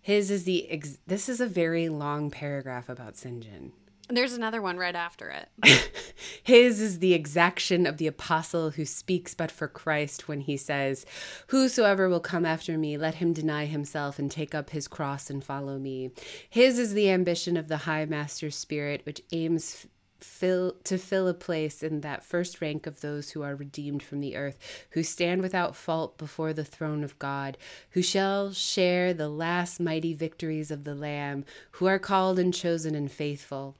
His 0.00 0.30
is 0.30 0.44
the 0.44 0.70
ex- 0.70 0.98
this 1.06 1.28
is 1.28 1.40
a 1.40 1.46
very 1.46 1.88
long 1.88 2.30
paragraph 2.30 2.88
about 2.88 3.16
St. 3.16 3.42
John. 3.42 3.72
There's 4.14 4.34
another 4.34 4.60
one 4.60 4.76
right 4.76 4.94
after 4.94 5.30
it. 5.30 5.48
His 6.42 6.82
is 6.82 6.98
the 6.98 7.14
exaction 7.14 7.86
of 7.86 7.96
the 7.96 8.06
apostle 8.06 8.68
who 8.72 8.84
speaks 8.84 9.32
but 9.32 9.50
for 9.50 9.68
Christ 9.68 10.28
when 10.28 10.42
he 10.42 10.58
says, 10.58 11.06
Whosoever 11.46 12.10
will 12.10 12.20
come 12.20 12.44
after 12.44 12.76
me, 12.76 12.98
let 12.98 13.14
him 13.14 13.32
deny 13.32 13.64
himself 13.64 14.18
and 14.18 14.30
take 14.30 14.54
up 14.54 14.68
his 14.68 14.86
cross 14.86 15.30
and 15.30 15.42
follow 15.42 15.78
me. 15.78 16.10
His 16.50 16.78
is 16.78 16.92
the 16.92 17.08
ambition 17.08 17.56
of 17.56 17.68
the 17.68 17.78
high 17.78 18.04
master 18.04 18.50
spirit, 18.50 19.00
which 19.06 19.22
aims 19.32 19.86
fill 20.20 20.76
to 20.84 20.98
fill 20.98 21.26
a 21.26 21.32
place 21.32 21.82
in 21.82 22.02
that 22.02 22.22
first 22.22 22.60
rank 22.60 22.86
of 22.86 23.00
those 23.00 23.30
who 23.30 23.40
are 23.42 23.56
redeemed 23.56 24.02
from 24.02 24.20
the 24.20 24.36
earth, 24.36 24.58
who 24.90 25.02
stand 25.02 25.40
without 25.40 25.74
fault 25.74 26.18
before 26.18 26.52
the 26.52 26.66
throne 26.66 27.02
of 27.02 27.18
God, 27.18 27.56
who 27.92 28.02
shall 28.02 28.52
share 28.52 29.14
the 29.14 29.30
last 29.30 29.80
mighty 29.80 30.12
victories 30.12 30.70
of 30.70 30.84
the 30.84 30.94
Lamb, 30.94 31.46
who 31.72 31.86
are 31.86 31.98
called 31.98 32.38
and 32.38 32.52
chosen 32.52 32.94
and 32.94 33.10
faithful. 33.10 33.74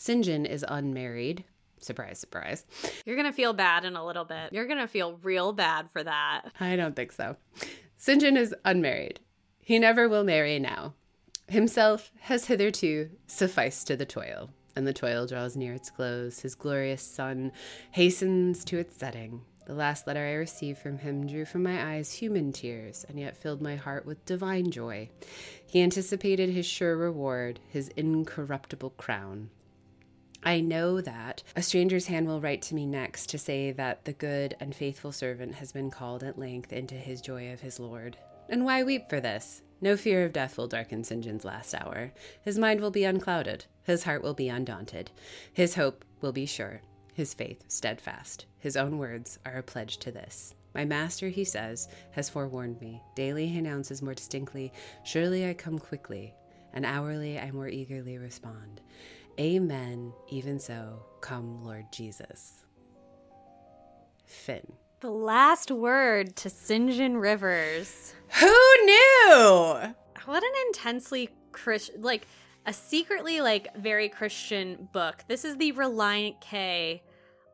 St. 0.00 0.24
John 0.24 0.46
is 0.46 0.64
unmarried. 0.66 1.44
Surprise, 1.78 2.18
surprise. 2.18 2.64
You're 3.04 3.16
going 3.16 3.30
to 3.30 3.36
feel 3.36 3.52
bad 3.52 3.84
in 3.84 3.96
a 3.96 4.06
little 4.06 4.24
bit. 4.24 4.50
You're 4.50 4.66
going 4.66 4.78
to 4.78 4.88
feel 4.88 5.18
real 5.22 5.52
bad 5.52 5.90
for 5.90 6.02
that. 6.02 6.52
I 6.58 6.74
don't 6.74 6.96
think 6.96 7.12
so. 7.12 7.36
St. 7.98 8.18
John 8.18 8.38
is 8.38 8.54
unmarried. 8.64 9.20
He 9.60 9.78
never 9.78 10.08
will 10.08 10.24
marry 10.24 10.58
now. 10.58 10.94
Himself 11.48 12.12
has 12.20 12.46
hitherto 12.46 13.10
sufficed 13.26 13.88
to 13.88 13.96
the 13.96 14.06
toil, 14.06 14.48
and 14.74 14.86
the 14.86 14.94
toil 14.94 15.26
draws 15.26 15.54
near 15.54 15.74
its 15.74 15.90
close. 15.90 16.40
His 16.40 16.54
glorious 16.54 17.02
sun 17.02 17.52
hastens 17.90 18.64
to 18.64 18.78
its 18.78 18.96
setting. 18.96 19.42
The 19.66 19.74
last 19.74 20.06
letter 20.06 20.24
I 20.24 20.32
received 20.32 20.78
from 20.78 20.96
him 20.96 21.26
drew 21.26 21.44
from 21.44 21.62
my 21.62 21.96
eyes 21.96 22.10
human 22.10 22.52
tears, 22.52 23.04
and 23.06 23.20
yet 23.20 23.36
filled 23.36 23.60
my 23.60 23.76
heart 23.76 24.06
with 24.06 24.24
divine 24.24 24.70
joy. 24.70 25.10
He 25.66 25.82
anticipated 25.82 26.48
his 26.48 26.64
sure 26.64 26.96
reward, 26.96 27.60
his 27.68 27.88
incorruptible 27.88 28.94
crown. 28.96 29.50
I 30.42 30.60
know 30.60 31.00
that 31.02 31.42
a 31.54 31.62
stranger's 31.62 32.06
hand 32.06 32.26
will 32.26 32.40
write 32.40 32.62
to 32.62 32.74
me 32.74 32.86
next 32.86 33.28
to 33.30 33.38
say 33.38 33.72
that 33.72 34.04
the 34.04 34.14
good 34.14 34.56
and 34.58 34.74
faithful 34.74 35.12
servant 35.12 35.54
has 35.56 35.72
been 35.72 35.90
called 35.90 36.22
at 36.24 36.38
length 36.38 36.72
into 36.72 36.94
his 36.94 37.20
joy 37.20 37.52
of 37.52 37.60
his 37.60 37.78
Lord. 37.78 38.16
And 38.48 38.64
why 38.64 38.82
weep 38.82 39.10
for 39.10 39.20
this? 39.20 39.62
No 39.82 39.96
fear 39.96 40.24
of 40.24 40.32
death 40.32 40.56
will 40.56 40.66
darken 40.66 41.04
St. 41.04 41.22
John's 41.22 41.44
last 41.44 41.74
hour. 41.74 42.12
His 42.42 42.58
mind 42.58 42.80
will 42.80 42.90
be 42.90 43.04
unclouded, 43.04 43.66
his 43.82 44.04
heart 44.04 44.22
will 44.22 44.34
be 44.34 44.48
undaunted, 44.48 45.10
his 45.52 45.74
hope 45.74 46.04
will 46.20 46.32
be 46.32 46.46
sure, 46.46 46.80
his 47.14 47.34
faith 47.34 47.64
steadfast. 47.68 48.46
His 48.58 48.76
own 48.76 48.98
words 48.98 49.38
are 49.44 49.58
a 49.58 49.62
pledge 49.62 49.98
to 49.98 50.10
this. 50.10 50.54
My 50.74 50.84
master, 50.84 51.28
he 51.28 51.44
says, 51.44 51.88
has 52.12 52.30
forewarned 52.30 52.80
me. 52.80 53.02
Daily 53.14 53.46
he 53.46 53.58
announces 53.58 54.02
more 54.02 54.14
distinctly, 54.14 54.72
Surely 55.04 55.48
I 55.48 55.54
come 55.54 55.78
quickly. 55.78 56.34
and 56.72 56.86
hourly 56.86 57.38
I 57.38 57.50
more 57.50 57.68
eagerly 57.68 58.16
respond. 58.18 58.80
Amen, 59.38 60.12
even 60.28 60.58
so, 60.58 61.02
come, 61.20 61.64
Lord 61.64 61.86
Jesus. 61.92 62.64
Finn. 64.24 64.72
The 65.00 65.10
last 65.10 65.70
word 65.70 66.36
to 66.36 66.50
St. 66.50 66.92
John 66.92 67.16
Rivers. 67.16 68.14
Who 68.38 68.84
knew? 68.84 69.94
What 70.26 70.42
an 70.42 70.52
intensely 70.66 71.30
Christian, 71.52 72.02
like 72.02 72.26
a 72.66 72.72
secretly 72.72 73.40
like 73.40 73.74
very 73.76 74.08
Christian 74.08 74.88
book. 74.92 75.24
This 75.26 75.44
is 75.44 75.56
the 75.56 75.72
Relient 75.72 76.40
K 76.40 77.02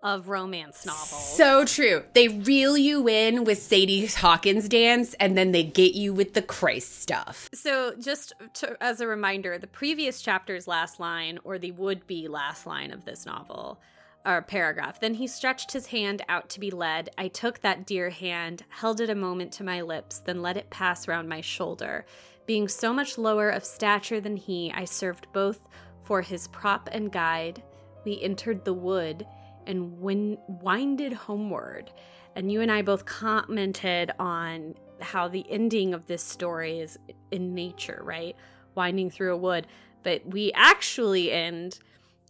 of 0.06 0.28
romance 0.28 0.86
novels. 0.86 1.36
So 1.36 1.64
true. 1.64 2.04
They 2.14 2.28
reel 2.28 2.78
you 2.78 3.08
in 3.08 3.42
with 3.42 3.60
Sadie 3.60 4.06
Hawkins 4.06 4.68
dance 4.68 5.14
and 5.14 5.36
then 5.36 5.50
they 5.50 5.64
get 5.64 5.94
you 5.94 6.14
with 6.14 6.32
the 6.34 6.42
Christ 6.42 7.02
stuff. 7.02 7.48
So, 7.52 7.94
just 7.98 8.32
to, 8.54 8.76
as 8.80 9.00
a 9.00 9.08
reminder, 9.08 9.58
the 9.58 9.66
previous 9.66 10.22
chapter's 10.22 10.68
last 10.68 11.00
line, 11.00 11.40
or 11.42 11.58
the 11.58 11.72
would 11.72 12.06
be 12.06 12.28
last 12.28 12.66
line 12.66 12.92
of 12.92 13.04
this 13.04 13.26
novel, 13.26 13.80
or 14.24 14.42
paragraph. 14.42 15.00
Then 15.00 15.14
he 15.14 15.26
stretched 15.26 15.72
his 15.72 15.86
hand 15.86 16.22
out 16.28 16.48
to 16.50 16.60
be 16.60 16.70
led. 16.70 17.10
I 17.18 17.26
took 17.26 17.60
that 17.60 17.84
dear 17.84 18.10
hand, 18.10 18.62
held 18.68 19.00
it 19.00 19.10
a 19.10 19.14
moment 19.16 19.50
to 19.54 19.64
my 19.64 19.80
lips, 19.80 20.20
then 20.20 20.40
let 20.40 20.56
it 20.56 20.70
pass 20.70 21.08
round 21.08 21.28
my 21.28 21.40
shoulder. 21.40 22.06
Being 22.46 22.68
so 22.68 22.92
much 22.92 23.18
lower 23.18 23.48
of 23.48 23.64
stature 23.64 24.20
than 24.20 24.36
he, 24.36 24.72
I 24.72 24.84
served 24.84 25.26
both 25.32 25.58
for 26.04 26.22
his 26.22 26.46
prop 26.46 26.88
and 26.92 27.10
guide. 27.10 27.60
We 28.04 28.22
entered 28.22 28.64
the 28.64 28.72
wood 28.72 29.26
and 29.66 30.00
win- 30.00 30.38
winded 30.48 31.12
homeward. 31.12 31.90
And 32.34 32.50
you 32.50 32.60
and 32.60 32.70
I 32.70 32.82
both 32.82 33.04
commented 33.06 34.12
on 34.18 34.74
how 35.00 35.28
the 35.28 35.44
ending 35.50 35.94
of 35.94 36.06
this 36.06 36.22
story 36.22 36.80
is 36.80 36.98
in 37.30 37.54
nature, 37.54 38.00
right? 38.04 38.36
Winding 38.74 39.10
through 39.10 39.34
a 39.34 39.38
wood. 39.38 39.66
But 40.02 40.26
we 40.26 40.52
actually 40.52 41.32
end 41.32 41.78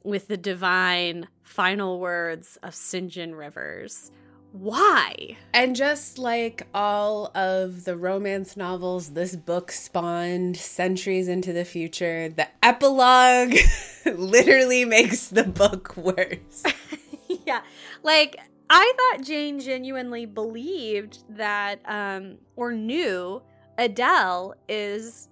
with 0.04 0.28
the 0.28 0.36
divine 0.36 1.28
final 1.42 1.98
words 1.98 2.58
of 2.62 2.74
St. 2.74 3.10
John 3.10 3.34
Rivers. 3.34 4.10
Why? 4.52 5.36
And 5.52 5.76
just 5.76 6.18
like 6.18 6.66
all 6.72 7.30
of 7.34 7.84
the 7.84 7.96
romance 7.96 8.56
novels 8.56 9.10
this 9.10 9.36
book 9.36 9.70
spawned 9.70 10.56
centuries 10.56 11.28
into 11.28 11.52
the 11.52 11.64
future, 11.64 12.30
the 12.30 12.48
epilogue 12.62 13.54
literally 14.06 14.86
makes 14.86 15.28
the 15.28 15.44
book 15.44 15.94
worse. 15.96 16.62
yeah. 17.46 17.62
Like, 18.02 18.36
I 18.68 18.92
thought 18.96 19.24
Jane 19.24 19.60
genuinely 19.60 20.26
believed 20.26 21.24
that, 21.36 21.80
um, 21.86 22.38
or 22.56 22.72
knew 22.72 23.42
Adele 23.78 24.54
is 24.68 25.28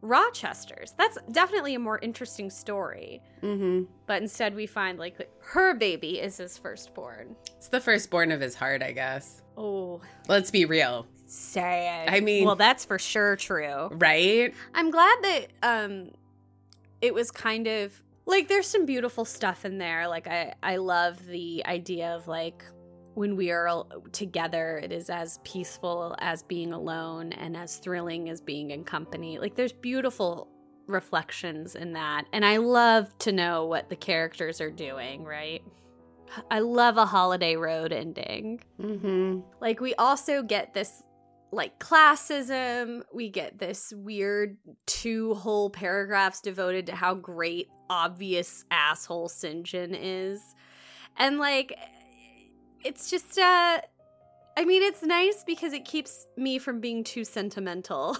Rochester's. 0.00 0.94
That's 0.96 1.18
definitely 1.32 1.74
a 1.74 1.78
more 1.78 1.98
interesting 1.98 2.50
story. 2.50 3.20
Mm-hmm. 3.42 3.84
But 4.06 4.22
instead, 4.22 4.54
we 4.54 4.66
find 4.66 4.98
like 4.98 5.28
her 5.40 5.74
baby 5.74 6.20
is 6.20 6.36
his 6.38 6.56
firstborn. 6.56 7.36
It's 7.56 7.68
the 7.68 7.80
firstborn 7.80 8.32
of 8.32 8.40
his 8.40 8.54
heart, 8.54 8.82
I 8.82 8.92
guess. 8.92 9.42
Oh, 9.56 10.00
Let's 10.28 10.50
be 10.52 10.64
real, 10.64 11.06
sad. 11.26 12.08
I 12.08 12.20
mean- 12.20 12.44
well, 12.46 12.54
that's 12.56 12.84
for 12.84 12.98
sure 12.98 13.34
true. 13.36 13.88
right? 13.92 14.54
I'm 14.72 14.90
glad 14.90 15.16
that 15.22 15.46
um, 15.62 16.12
it 17.00 17.12
was 17.12 17.30
kind 17.32 17.66
of 17.66 18.00
like 18.28 18.46
there's 18.46 18.66
some 18.66 18.84
beautiful 18.84 19.24
stuff 19.24 19.64
in 19.64 19.78
there. 19.78 20.06
Like 20.06 20.26
I, 20.28 20.54
I 20.62 20.76
love 20.76 21.26
the 21.26 21.64
idea 21.66 22.14
of 22.14 22.28
like 22.28 22.62
when 23.14 23.34
we 23.34 23.50
are 23.50 23.84
together, 24.12 24.78
it 24.78 24.92
is 24.92 25.10
as 25.10 25.40
peaceful 25.42 26.14
as 26.20 26.42
being 26.42 26.72
alone 26.72 27.32
and 27.32 27.56
as 27.56 27.78
thrilling 27.78 28.28
as 28.28 28.40
being 28.40 28.70
in 28.70 28.84
company. 28.84 29.38
Like 29.38 29.56
there's 29.56 29.72
beautiful 29.72 30.48
reflections 30.86 31.74
in 31.74 31.94
that. 31.94 32.26
And 32.32 32.44
I 32.44 32.58
love 32.58 33.16
to 33.20 33.32
know 33.32 33.66
what 33.66 33.88
the 33.88 33.96
characters 33.96 34.60
are 34.60 34.70
doing, 34.70 35.24
right? 35.24 35.62
I 36.50 36.58
love 36.60 36.98
a 36.98 37.06
holiday 37.06 37.56
road 37.56 37.92
ending. 37.92 38.60
Mm-hmm. 38.80 39.40
Like 39.60 39.80
we 39.80 39.94
also 39.94 40.42
get 40.42 40.74
this 40.74 41.02
like 41.50 41.78
classism, 41.78 43.02
we 43.12 43.30
get 43.30 43.58
this 43.58 43.92
weird 43.96 44.56
two 44.86 45.34
whole 45.34 45.70
paragraphs 45.70 46.40
devoted 46.40 46.86
to 46.86 46.94
how 46.94 47.14
great 47.14 47.68
obvious 47.90 48.64
asshole 48.70 49.28
Sinjin 49.28 49.96
is. 49.98 50.40
And 51.16 51.38
like 51.38 51.76
it's 52.84 53.10
just 53.10 53.38
uh 53.38 53.80
I 54.56 54.64
mean 54.64 54.82
it's 54.82 55.02
nice 55.02 55.42
because 55.44 55.72
it 55.72 55.84
keeps 55.84 56.26
me 56.36 56.58
from 56.58 56.80
being 56.80 57.02
too 57.02 57.24
sentimental 57.24 58.16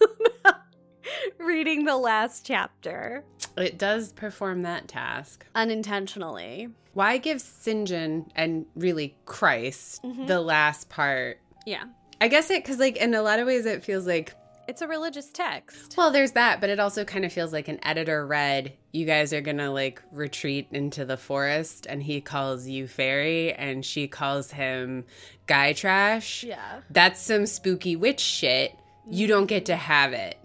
reading 1.38 1.84
the 1.84 1.96
last 1.96 2.44
chapter 2.46 3.24
It 3.56 3.78
does 3.78 4.12
perform 4.12 4.62
that 4.62 4.88
task. 4.88 5.46
unintentionally. 5.54 6.68
Why 6.94 7.16
give 7.18 7.38
Sinjin 7.38 8.28
and 8.34 8.66
really 8.74 9.16
Christ 9.24 10.02
Mhm. 10.02 10.26
the 10.26 10.40
last 10.40 10.88
part? 10.90 11.40
Yeah. 11.64 11.84
I 12.22 12.28
guess 12.28 12.50
it 12.50 12.62
because 12.62 12.78
like 12.78 12.96
in 12.96 13.14
a 13.14 13.22
lot 13.22 13.40
of 13.40 13.46
ways 13.48 13.66
it 13.66 13.82
feels 13.82 14.06
like 14.06 14.34
It's 14.68 14.80
a 14.80 14.86
religious 14.86 15.28
text. 15.32 15.96
well 15.98 16.12
there's 16.12 16.32
that, 16.32 16.60
but 16.60 16.70
it 16.70 16.78
also 16.78 17.04
kind 17.04 17.24
of 17.24 17.32
feels 17.32 17.52
like 17.52 17.66
an 17.66 17.80
editor 17.84 18.24
read. 18.24 18.74
You 18.92 19.06
guys 19.06 19.32
are 19.32 19.40
gonna 19.40 19.72
like 19.72 20.00
retreat 20.12 20.68
into 20.70 21.04
the 21.04 21.16
forest, 21.16 21.86
and 21.88 22.00
he 22.00 22.20
calls 22.20 22.68
you 22.68 22.86
fairy, 22.86 23.52
and 23.54 23.84
she 23.84 24.06
calls 24.06 24.52
him 24.52 25.04
guy 25.48 25.72
trash. 25.72 26.44
Yeah. 26.44 26.82
That's 26.90 27.20
some 27.20 27.44
spooky 27.46 27.96
witch 27.96 28.20
shit. 28.20 28.76
You 29.10 29.26
don't 29.26 29.46
get 29.46 29.66
to 29.66 29.74
have 29.76 30.12
it. 30.12 30.38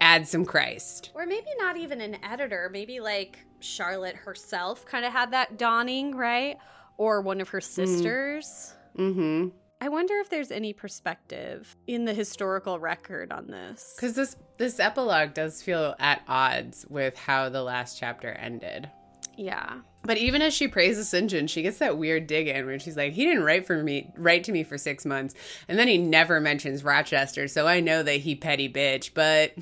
Add 0.00 0.28
some 0.28 0.44
Christ. 0.44 1.10
Or 1.14 1.26
maybe 1.26 1.48
not 1.58 1.76
even 1.76 2.00
an 2.00 2.18
editor. 2.22 2.68
Maybe 2.72 3.00
like 3.00 3.38
Charlotte 3.58 4.14
herself 4.14 4.84
kind 4.86 5.04
of 5.04 5.12
had 5.12 5.32
that 5.32 5.58
dawning, 5.58 6.14
right? 6.14 6.58
Or 6.96 7.22
one 7.22 7.40
of 7.40 7.48
her 7.48 7.60
sisters. 7.60 8.72
Mm-hmm. 8.96 9.48
I 9.80 9.88
wonder 9.88 10.14
if 10.18 10.30
there's 10.30 10.50
any 10.50 10.72
perspective 10.72 11.76
in 11.86 12.04
the 12.04 12.14
historical 12.14 12.78
record 12.78 13.32
on 13.32 13.48
this. 13.48 13.94
Because 13.96 14.14
this 14.14 14.36
this 14.56 14.80
epilogue 14.80 15.34
does 15.34 15.62
feel 15.62 15.94
at 15.98 16.22
odds 16.28 16.86
with 16.88 17.18
how 17.18 17.48
the 17.48 17.62
last 17.62 17.98
chapter 17.98 18.30
ended. 18.30 18.88
Yeah. 19.36 19.80
But 20.02 20.16
even 20.16 20.42
as 20.42 20.54
she 20.54 20.68
praises 20.68 21.10
Sinjin, 21.10 21.48
she 21.48 21.62
gets 21.62 21.78
that 21.78 21.98
weird 21.98 22.26
dig 22.26 22.46
in 22.46 22.66
where 22.66 22.78
she's 22.78 22.96
like, 22.96 23.14
"He 23.14 23.24
didn't 23.24 23.42
write 23.42 23.66
for 23.66 23.82
me, 23.82 24.12
write 24.16 24.44
to 24.44 24.52
me 24.52 24.62
for 24.62 24.78
six 24.78 25.04
months, 25.04 25.34
and 25.68 25.78
then 25.78 25.88
he 25.88 25.98
never 25.98 26.40
mentions 26.40 26.84
Rochester, 26.84 27.48
so 27.48 27.66
I 27.66 27.80
know 27.80 28.02
that 28.02 28.20
he 28.20 28.34
petty 28.34 28.68
bitch." 28.68 29.12
But 29.12 29.54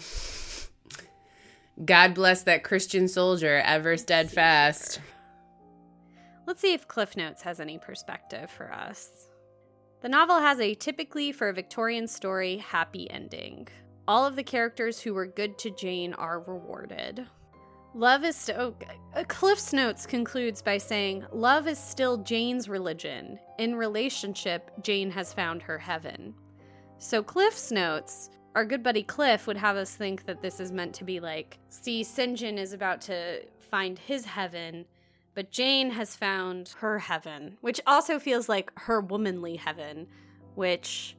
God 1.84 2.14
bless 2.14 2.42
that 2.42 2.64
Christian 2.64 3.08
soldier, 3.08 3.62
ever 3.64 3.96
steadfast. 3.96 5.00
Let's 6.46 6.60
see 6.60 6.74
if 6.74 6.86
Cliff 6.86 7.16
Notes 7.16 7.42
has 7.42 7.60
any 7.60 7.78
perspective 7.78 8.50
for 8.50 8.70
us. 8.72 9.28
The 10.02 10.08
novel 10.08 10.40
has 10.40 10.58
a 10.58 10.74
typically 10.74 11.30
for 11.30 11.48
a 11.48 11.54
Victorian 11.54 12.08
story 12.08 12.56
happy 12.56 13.08
ending. 13.08 13.68
All 14.08 14.26
of 14.26 14.34
the 14.34 14.42
characters 14.42 15.00
who 15.00 15.14
were 15.14 15.26
good 15.26 15.56
to 15.58 15.70
Jane 15.70 16.12
are 16.14 16.40
rewarded. 16.40 17.24
Love 17.94 18.24
is. 18.24 18.50
Oh, 18.50 18.74
uh, 19.14 19.22
Cliff's 19.28 19.72
Notes 19.72 20.04
concludes 20.04 20.60
by 20.60 20.76
saying, 20.76 21.24
Love 21.30 21.68
is 21.68 21.78
still 21.78 22.16
Jane's 22.16 22.68
religion. 22.68 23.38
In 23.58 23.76
relationship, 23.76 24.72
Jane 24.82 25.10
has 25.12 25.32
found 25.32 25.62
her 25.62 25.78
heaven. 25.78 26.34
So, 26.98 27.22
Cliff's 27.22 27.70
Notes, 27.70 28.30
our 28.56 28.64
good 28.64 28.82
buddy 28.82 29.04
Cliff 29.04 29.46
would 29.46 29.56
have 29.56 29.76
us 29.76 29.94
think 29.94 30.26
that 30.26 30.42
this 30.42 30.58
is 30.58 30.72
meant 30.72 30.94
to 30.94 31.04
be 31.04 31.20
like, 31.20 31.58
see, 31.68 32.02
Sinjin 32.02 32.58
is 32.58 32.72
about 32.72 33.00
to 33.02 33.44
find 33.70 34.00
his 34.00 34.24
heaven, 34.24 34.84
but 35.34 35.50
Jane 35.50 35.90
has 35.90 36.14
found 36.16 36.74
her 36.78 36.98
heaven, 36.98 37.56
which 37.60 37.80
also 37.86 38.18
feels 38.18 38.48
like 38.48 38.70
her 38.80 39.00
womanly 39.00 39.56
heaven, 39.56 40.06
which 40.54 41.16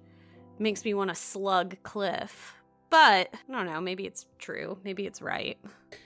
makes 0.60 0.86
me 0.86 0.94
want 0.94 1.10
to 1.10 1.16
slug 1.16 1.76
Cliff. 1.84 2.56
But 2.90 3.34
I 3.34 3.52
don't 3.52 3.66
know, 3.66 3.82
maybe 3.82 4.06
it's 4.06 4.28
true. 4.38 4.78
Maybe 4.84 5.08
it's 5.08 5.22
right. 5.22 5.58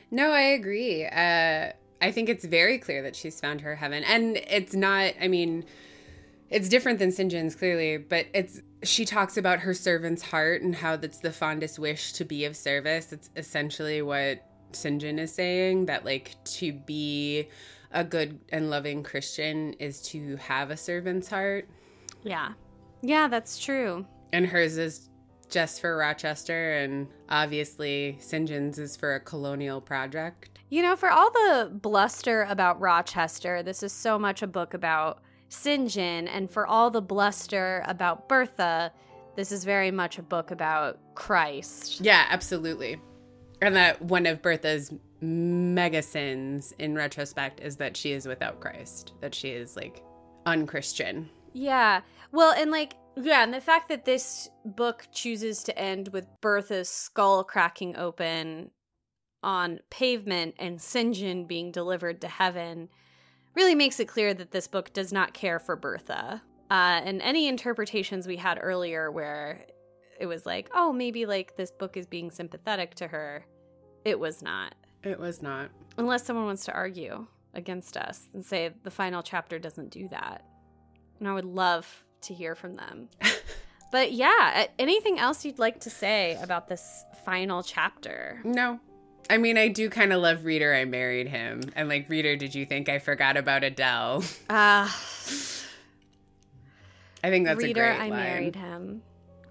No, 0.09 0.31
I 0.31 0.41
agree. 0.41 1.05
Uh, 1.05 1.73
I 2.01 2.11
think 2.11 2.29
it's 2.29 2.45
very 2.45 2.77
clear 2.77 3.01
that 3.01 3.15
she's 3.15 3.41
found 3.41 3.61
her 3.61 3.75
heaven, 3.75 4.03
and 4.03 4.37
it's 4.37 4.73
not. 4.73 5.13
I 5.19 5.27
mean, 5.27 5.65
it's 6.49 6.69
different 6.69 6.99
than 6.99 7.09
Sinjin's 7.09 7.55
clearly, 7.55 7.97
but 7.97 8.27
it's. 8.33 8.61
She 8.83 9.05
talks 9.05 9.37
about 9.37 9.59
her 9.59 9.73
servant's 9.73 10.21
heart 10.21 10.61
and 10.61 10.75
how 10.75 10.95
that's 10.95 11.19
the 11.19 11.33
fondest 11.33 11.79
wish 11.79 12.13
to 12.13 12.23
be 12.23 12.45
of 12.45 12.55
service. 12.55 13.11
It's 13.11 13.29
essentially 13.35 14.01
what 14.01 14.45
Sinjin 14.71 15.19
is 15.19 15.33
saying 15.33 15.87
that 15.87 16.05
like 16.05 16.35
to 16.45 16.71
be 16.71 17.49
a 17.91 18.03
good 18.03 18.39
and 18.49 18.69
loving 18.69 19.03
Christian 19.03 19.73
is 19.73 20.01
to 20.03 20.35
have 20.37 20.69
a 20.71 20.77
servant's 20.77 21.29
heart, 21.29 21.67
Yeah. 22.23 22.53
Yeah, 23.01 23.27
that's 23.27 23.59
true. 23.59 24.05
and 24.33 24.45
hers 24.45 24.77
is 24.77 25.09
just 25.49 25.79
for 25.79 25.95
Rochester, 25.95 26.73
and 26.77 27.07
obviously 27.29 28.17
Sinjin's 28.21 28.77
is 28.79 28.97
for 28.97 29.15
a 29.15 29.19
colonial 29.19 29.79
project. 29.79 30.49
You 30.69 30.81
know, 30.81 30.95
for 30.97 31.09
all 31.09 31.31
the 31.31 31.71
bluster 31.73 32.43
about 32.49 32.81
Rochester, 32.81 33.63
this 33.63 33.81
is 33.83 33.93
so 33.93 34.19
much 34.19 34.41
a 34.41 34.47
book 34.47 34.73
about 34.73 35.21
Sinjin, 35.49 36.27
and 36.27 36.51
for 36.51 36.67
all 36.67 36.89
the 36.91 37.01
bluster 37.01 37.83
about 37.87 38.27
Bertha, 38.27 38.91
this 39.37 39.51
is 39.53 39.63
very 39.63 39.91
much 39.91 40.17
a 40.17 40.23
book 40.23 40.51
about 40.51 40.99
Christ. 41.15 42.01
Yeah, 42.01 42.25
absolutely. 42.29 42.99
And 43.61 43.75
that 43.77 44.01
one 44.01 44.25
of 44.25 44.41
Bertha's 44.41 44.91
mega 45.21 46.01
sins 46.01 46.73
in 46.79 46.95
retrospect 46.95 47.59
is 47.59 47.77
that 47.77 47.97
she 47.97 48.11
is 48.11 48.27
without 48.27 48.59
Christ, 48.59 49.13
that 49.21 49.33
she 49.33 49.49
is 49.49 49.75
like 49.75 50.03
unchristian. 50.45 51.29
Yeah. 51.53 52.01
Well, 52.31 52.53
and 52.53 52.71
like, 52.71 52.95
yeah, 53.15 53.43
and 53.43 53.53
the 53.53 53.61
fact 53.61 53.89
that 53.89 54.05
this 54.05 54.49
book 54.63 55.07
chooses 55.11 55.63
to 55.63 55.77
end 55.77 56.09
with 56.09 56.27
Bertha's 56.41 56.89
skull 56.89 57.43
cracking 57.43 57.95
open 57.97 58.71
on 59.43 59.79
pavement 59.89 60.55
and 60.59 60.81
St. 60.81 61.47
being 61.47 61.71
delivered 61.71 62.21
to 62.21 62.27
heaven 62.27 62.89
really 63.55 63.75
makes 63.75 63.99
it 63.99 64.07
clear 64.07 64.33
that 64.33 64.51
this 64.51 64.67
book 64.67 64.93
does 64.93 65.11
not 65.11 65.33
care 65.33 65.59
for 65.59 65.75
Bertha. 65.75 66.41
Uh, 66.69 67.01
and 67.03 67.21
any 67.21 67.47
interpretations 67.47 68.27
we 68.27 68.35
had 68.35 68.59
earlier 68.61 69.09
where 69.09 69.65
it 70.19 70.25
was 70.25 70.45
like, 70.45 70.69
oh, 70.75 70.91
maybe 70.91 71.25
like 71.25 71.55
this 71.55 71.71
book 71.71 71.97
is 71.97 72.05
being 72.05 72.29
sympathetic 72.29 72.93
to 72.95 73.07
her, 73.07 73.45
it 74.05 74.19
was 74.19 74.41
not. 74.41 74.75
It 75.07 75.19
was 75.19 75.41
not. 75.41 75.69
Unless 75.97 76.25
someone 76.25 76.45
wants 76.45 76.65
to 76.65 76.73
argue 76.73 77.25
against 77.53 77.97
us 77.97 78.27
and 78.33 78.45
say 78.45 78.71
the 78.83 78.91
final 78.91 79.23
chapter 79.23 79.57
doesn't 79.57 79.89
do 79.89 80.07
that. 80.09 80.43
And 81.19 81.27
I 81.27 81.33
would 81.33 81.45
love 81.45 82.03
to 82.21 82.33
hear 82.33 82.55
from 82.55 82.75
them. 82.75 83.09
but 83.91 84.11
yeah, 84.11 84.67
anything 84.77 85.17
else 85.17 85.45
you'd 85.45 85.59
like 85.59 85.79
to 85.81 85.89
say 85.89 86.37
about 86.41 86.67
this 86.67 87.03
final 87.25 87.63
chapter? 87.63 88.41
No. 88.43 88.79
I 89.29 89.37
mean, 89.37 89.57
I 89.57 89.67
do 89.67 89.89
kind 89.89 90.13
of 90.13 90.21
love 90.21 90.45
Reader, 90.45 90.73
I 90.73 90.85
married 90.85 91.27
him. 91.27 91.61
And 91.75 91.89
like, 91.89 92.07
Reader, 92.09 92.35
did 92.35 92.53
you 92.55 92.65
think 92.65 92.89
I 92.89 92.99
forgot 92.99 93.37
about 93.37 93.63
Adele? 93.63 94.23
Ah. 94.49 94.85
Uh, 94.85 95.63
I 97.23 97.29
think 97.29 97.45
that's 97.45 97.61
Reader, 97.61 97.83
a 97.83 97.95
great 97.95 98.05
I 98.05 98.09
line. 98.09 98.23
married 98.23 98.55
him. 98.55 99.01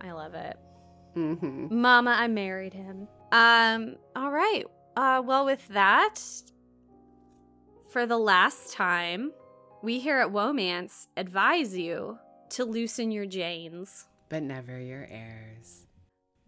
I 0.00 0.12
love 0.12 0.34
it. 0.34 0.56
Mm-hmm. 1.16 1.80
Mama, 1.80 2.14
I 2.16 2.28
married 2.28 2.72
him. 2.72 3.08
Um, 3.32 3.96
all 4.14 4.30
right. 4.30 4.64
Uh, 4.96 5.20
well, 5.22 5.44
with 5.44 5.68
that, 5.68 6.18
for 7.90 8.06
the 8.06 8.16
last 8.16 8.72
time, 8.72 9.30
we 9.82 9.98
here 9.98 10.18
at 10.18 10.28
Womance 10.28 11.08
advise 11.18 11.76
you 11.76 12.18
to 12.50 12.64
loosen 12.64 13.10
your 13.10 13.26
Janes. 13.26 14.06
But 14.30 14.42
never 14.42 14.80
your 14.80 15.06
heirs. 15.10 15.86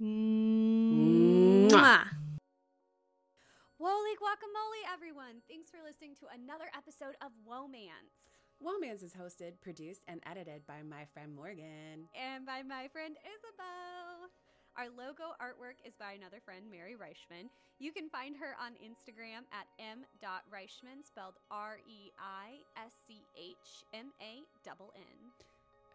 Mwah. 0.01 2.05
Holy 3.79 4.17
guacamole, 4.17 4.93
everyone! 4.93 5.43
Thanks 5.49 5.71
for 5.71 5.79
listening 5.87 6.15
to 6.21 6.27
another 6.35 6.65
episode 6.77 7.17
of 7.21 7.31
Womance. 7.47 8.41
Womance 8.65 9.05
is 9.05 9.13
hosted, 9.13 9.61
produced, 9.61 10.01
and 10.09 10.21
edited 10.25 10.67
by 10.67 10.83
my 10.83 11.05
friend 11.13 11.35
Morgan. 11.35 12.09
And 12.15 12.47
by 12.47 12.63
my 12.63 12.89
friend 12.89 13.15
Isabel. 13.23 14.31
Our 14.79 14.95
logo 14.95 15.35
artwork 15.43 15.83
is 15.83 15.99
by 15.99 16.15
another 16.15 16.39
friend, 16.39 16.63
Mary 16.71 16.95
Reischmann. 16.95 17.51
You 17.81 17.91
can 17.91 18.09
find 18.09 18.37
her 18.37 18.55
on 18.63 18.79
Instagram 18.79 19.43
at 19.51 19.67
m.reischmann, 19.83 21.03
spelled 21.03 21.35
R 21.51 21.79
E 21.83 22.15
I 22.15 22.63
S 22.79 22.95
C 23.09 23.27
H 23.35 23.83
M 23.93 24.15
A 24.23 24.47
N 24.47 24.77
N. 24.95 25.19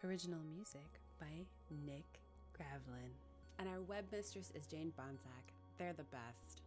Original 0.04 0.40
music 0.44 1.00
by 1.18 1.48
Nick 1.86 2.04
Gravlin. 2.52 3.08
And 3.58 3.70
our 3.70 3.80
web 3.80 4.04
mistress 4.12 4.52
is 4.54 4.66
Jane 4.66 4.92
Bonsack. 5.00 5.48
They're 5.78 5.96
the 5.96 6.04
best. 6.12 6.60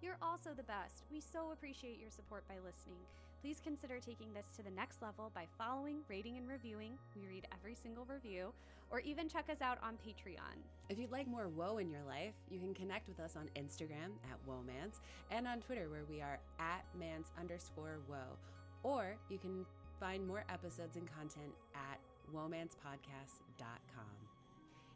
You're 0.00 0.16
also 0.22 0.56
the 0.56 0.62
best. 0.62 1.04
We 1.12 1.20
so 1.20 1.52
appreciate 1.52 2.00
your 2.00 2.10
support 2.10 2.48
by 2.48 2.56
listening. 2.64 3.04
Please 3.40 3.60
consider 3.62 4.00
taking 4.00 4.34
this 4.34 4.46
to 4.56 4.62
the 4.64 4.70
next 4.70 5.00
level 5.00 5.30
by 5.32 5.44
following, 5.56 5.98
rating, 6.08 6.36
and 6.38 6.48
reviewing. 6.48 6.98
We 7.14 7.28
read 7.28 7.46
every 7.52 7.76
single 7.76 8.04
review, 8.04 8.52
or 8.90 8.98
even 9.00 9.28
check 9.28 9.48
us 9.48 9.62
out 9.62 9.78
on 9.80 9.94
Patreon. 9.94 10.58
If 10.88 10.98
you'd 10.98 11.12
like 11.12 11.28
more 11.28 11.48
woe 11.48 11.78
in 11.78 11.88
your 11.88 12.02
life, 12.02 12.34
you 12.50 12.58
can 12.58 12.74
connect 12.74 13.08
with 13.08 13.20
us 13.20 13.36
on 13.36 13.48
Instagram 13.54 14.18
at 14.28 14.44
womance 14.48 14.98
and 15.30 15.46
on 15.46 15.60
Twitter 15.60 15.88
where 15.88 16.04
we 16.10 16.20
are 16.20 16.40
at 16.58 16.84
mans 16.98 17.30
underscore 17.38 18.00
woe. 18.08 18.36
Or 18.82 19.16
you 19.28 19.38
can 19.38 19.64
find 20.00 20.26
more 20.26 20.44
episodes 20.48 20.96
and 20.96 21.06
content 21.06 21.54
at 21.76 22.00
womancepodcast.com. 22.34 24.16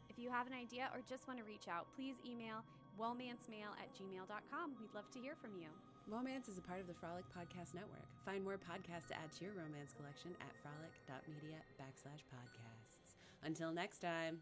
If 0.09 0.19
you 0.19 0.29
have 0.29 0.47
an 0.47 0.53
idea 0.53 0.89
or 0.93 0.99
just 1.07 1.27
want 1.27 1.39
to 1.39 1.45
reach 1.45 1.67
out, 1.69 1.87
please 1.95 2.15
email 2.29 2.63
womancemail 2.99 3.71
at 3.79 3.89
gmail.com. 3.95 4.71
We'd 4.81 4.93
love 4.93 5.09
to 5.11 5.19
hear 5.19 5.35
from 5.41 5.51
you. 5.57 5.69
Womance 6.11 6.49
is 6.49 6.57
a 6.57 6.61
part 6.61 6.81
of 6.81 6.87
the 6.87 6.93
Frolic 6.93 7.23
Podcast 7.31 7.73
Network. 7.73 8.03
Find 8.25 8.43
more 8.43 8.59
podcasts 8.59 9.07
to 9.07 9.15
add 9.15 9.31
to 9.39 9.45
your 9.45 9.53
romance 9.53 9.93
collection 9.95 10.31
at 10.41 10.51
frolic.media 10.61 11.59
backslash 11.79 12.23
podcasts. 12.27 12.99
Until 13.43 13.71
next 13.71 13.99
time. 13.99 14.39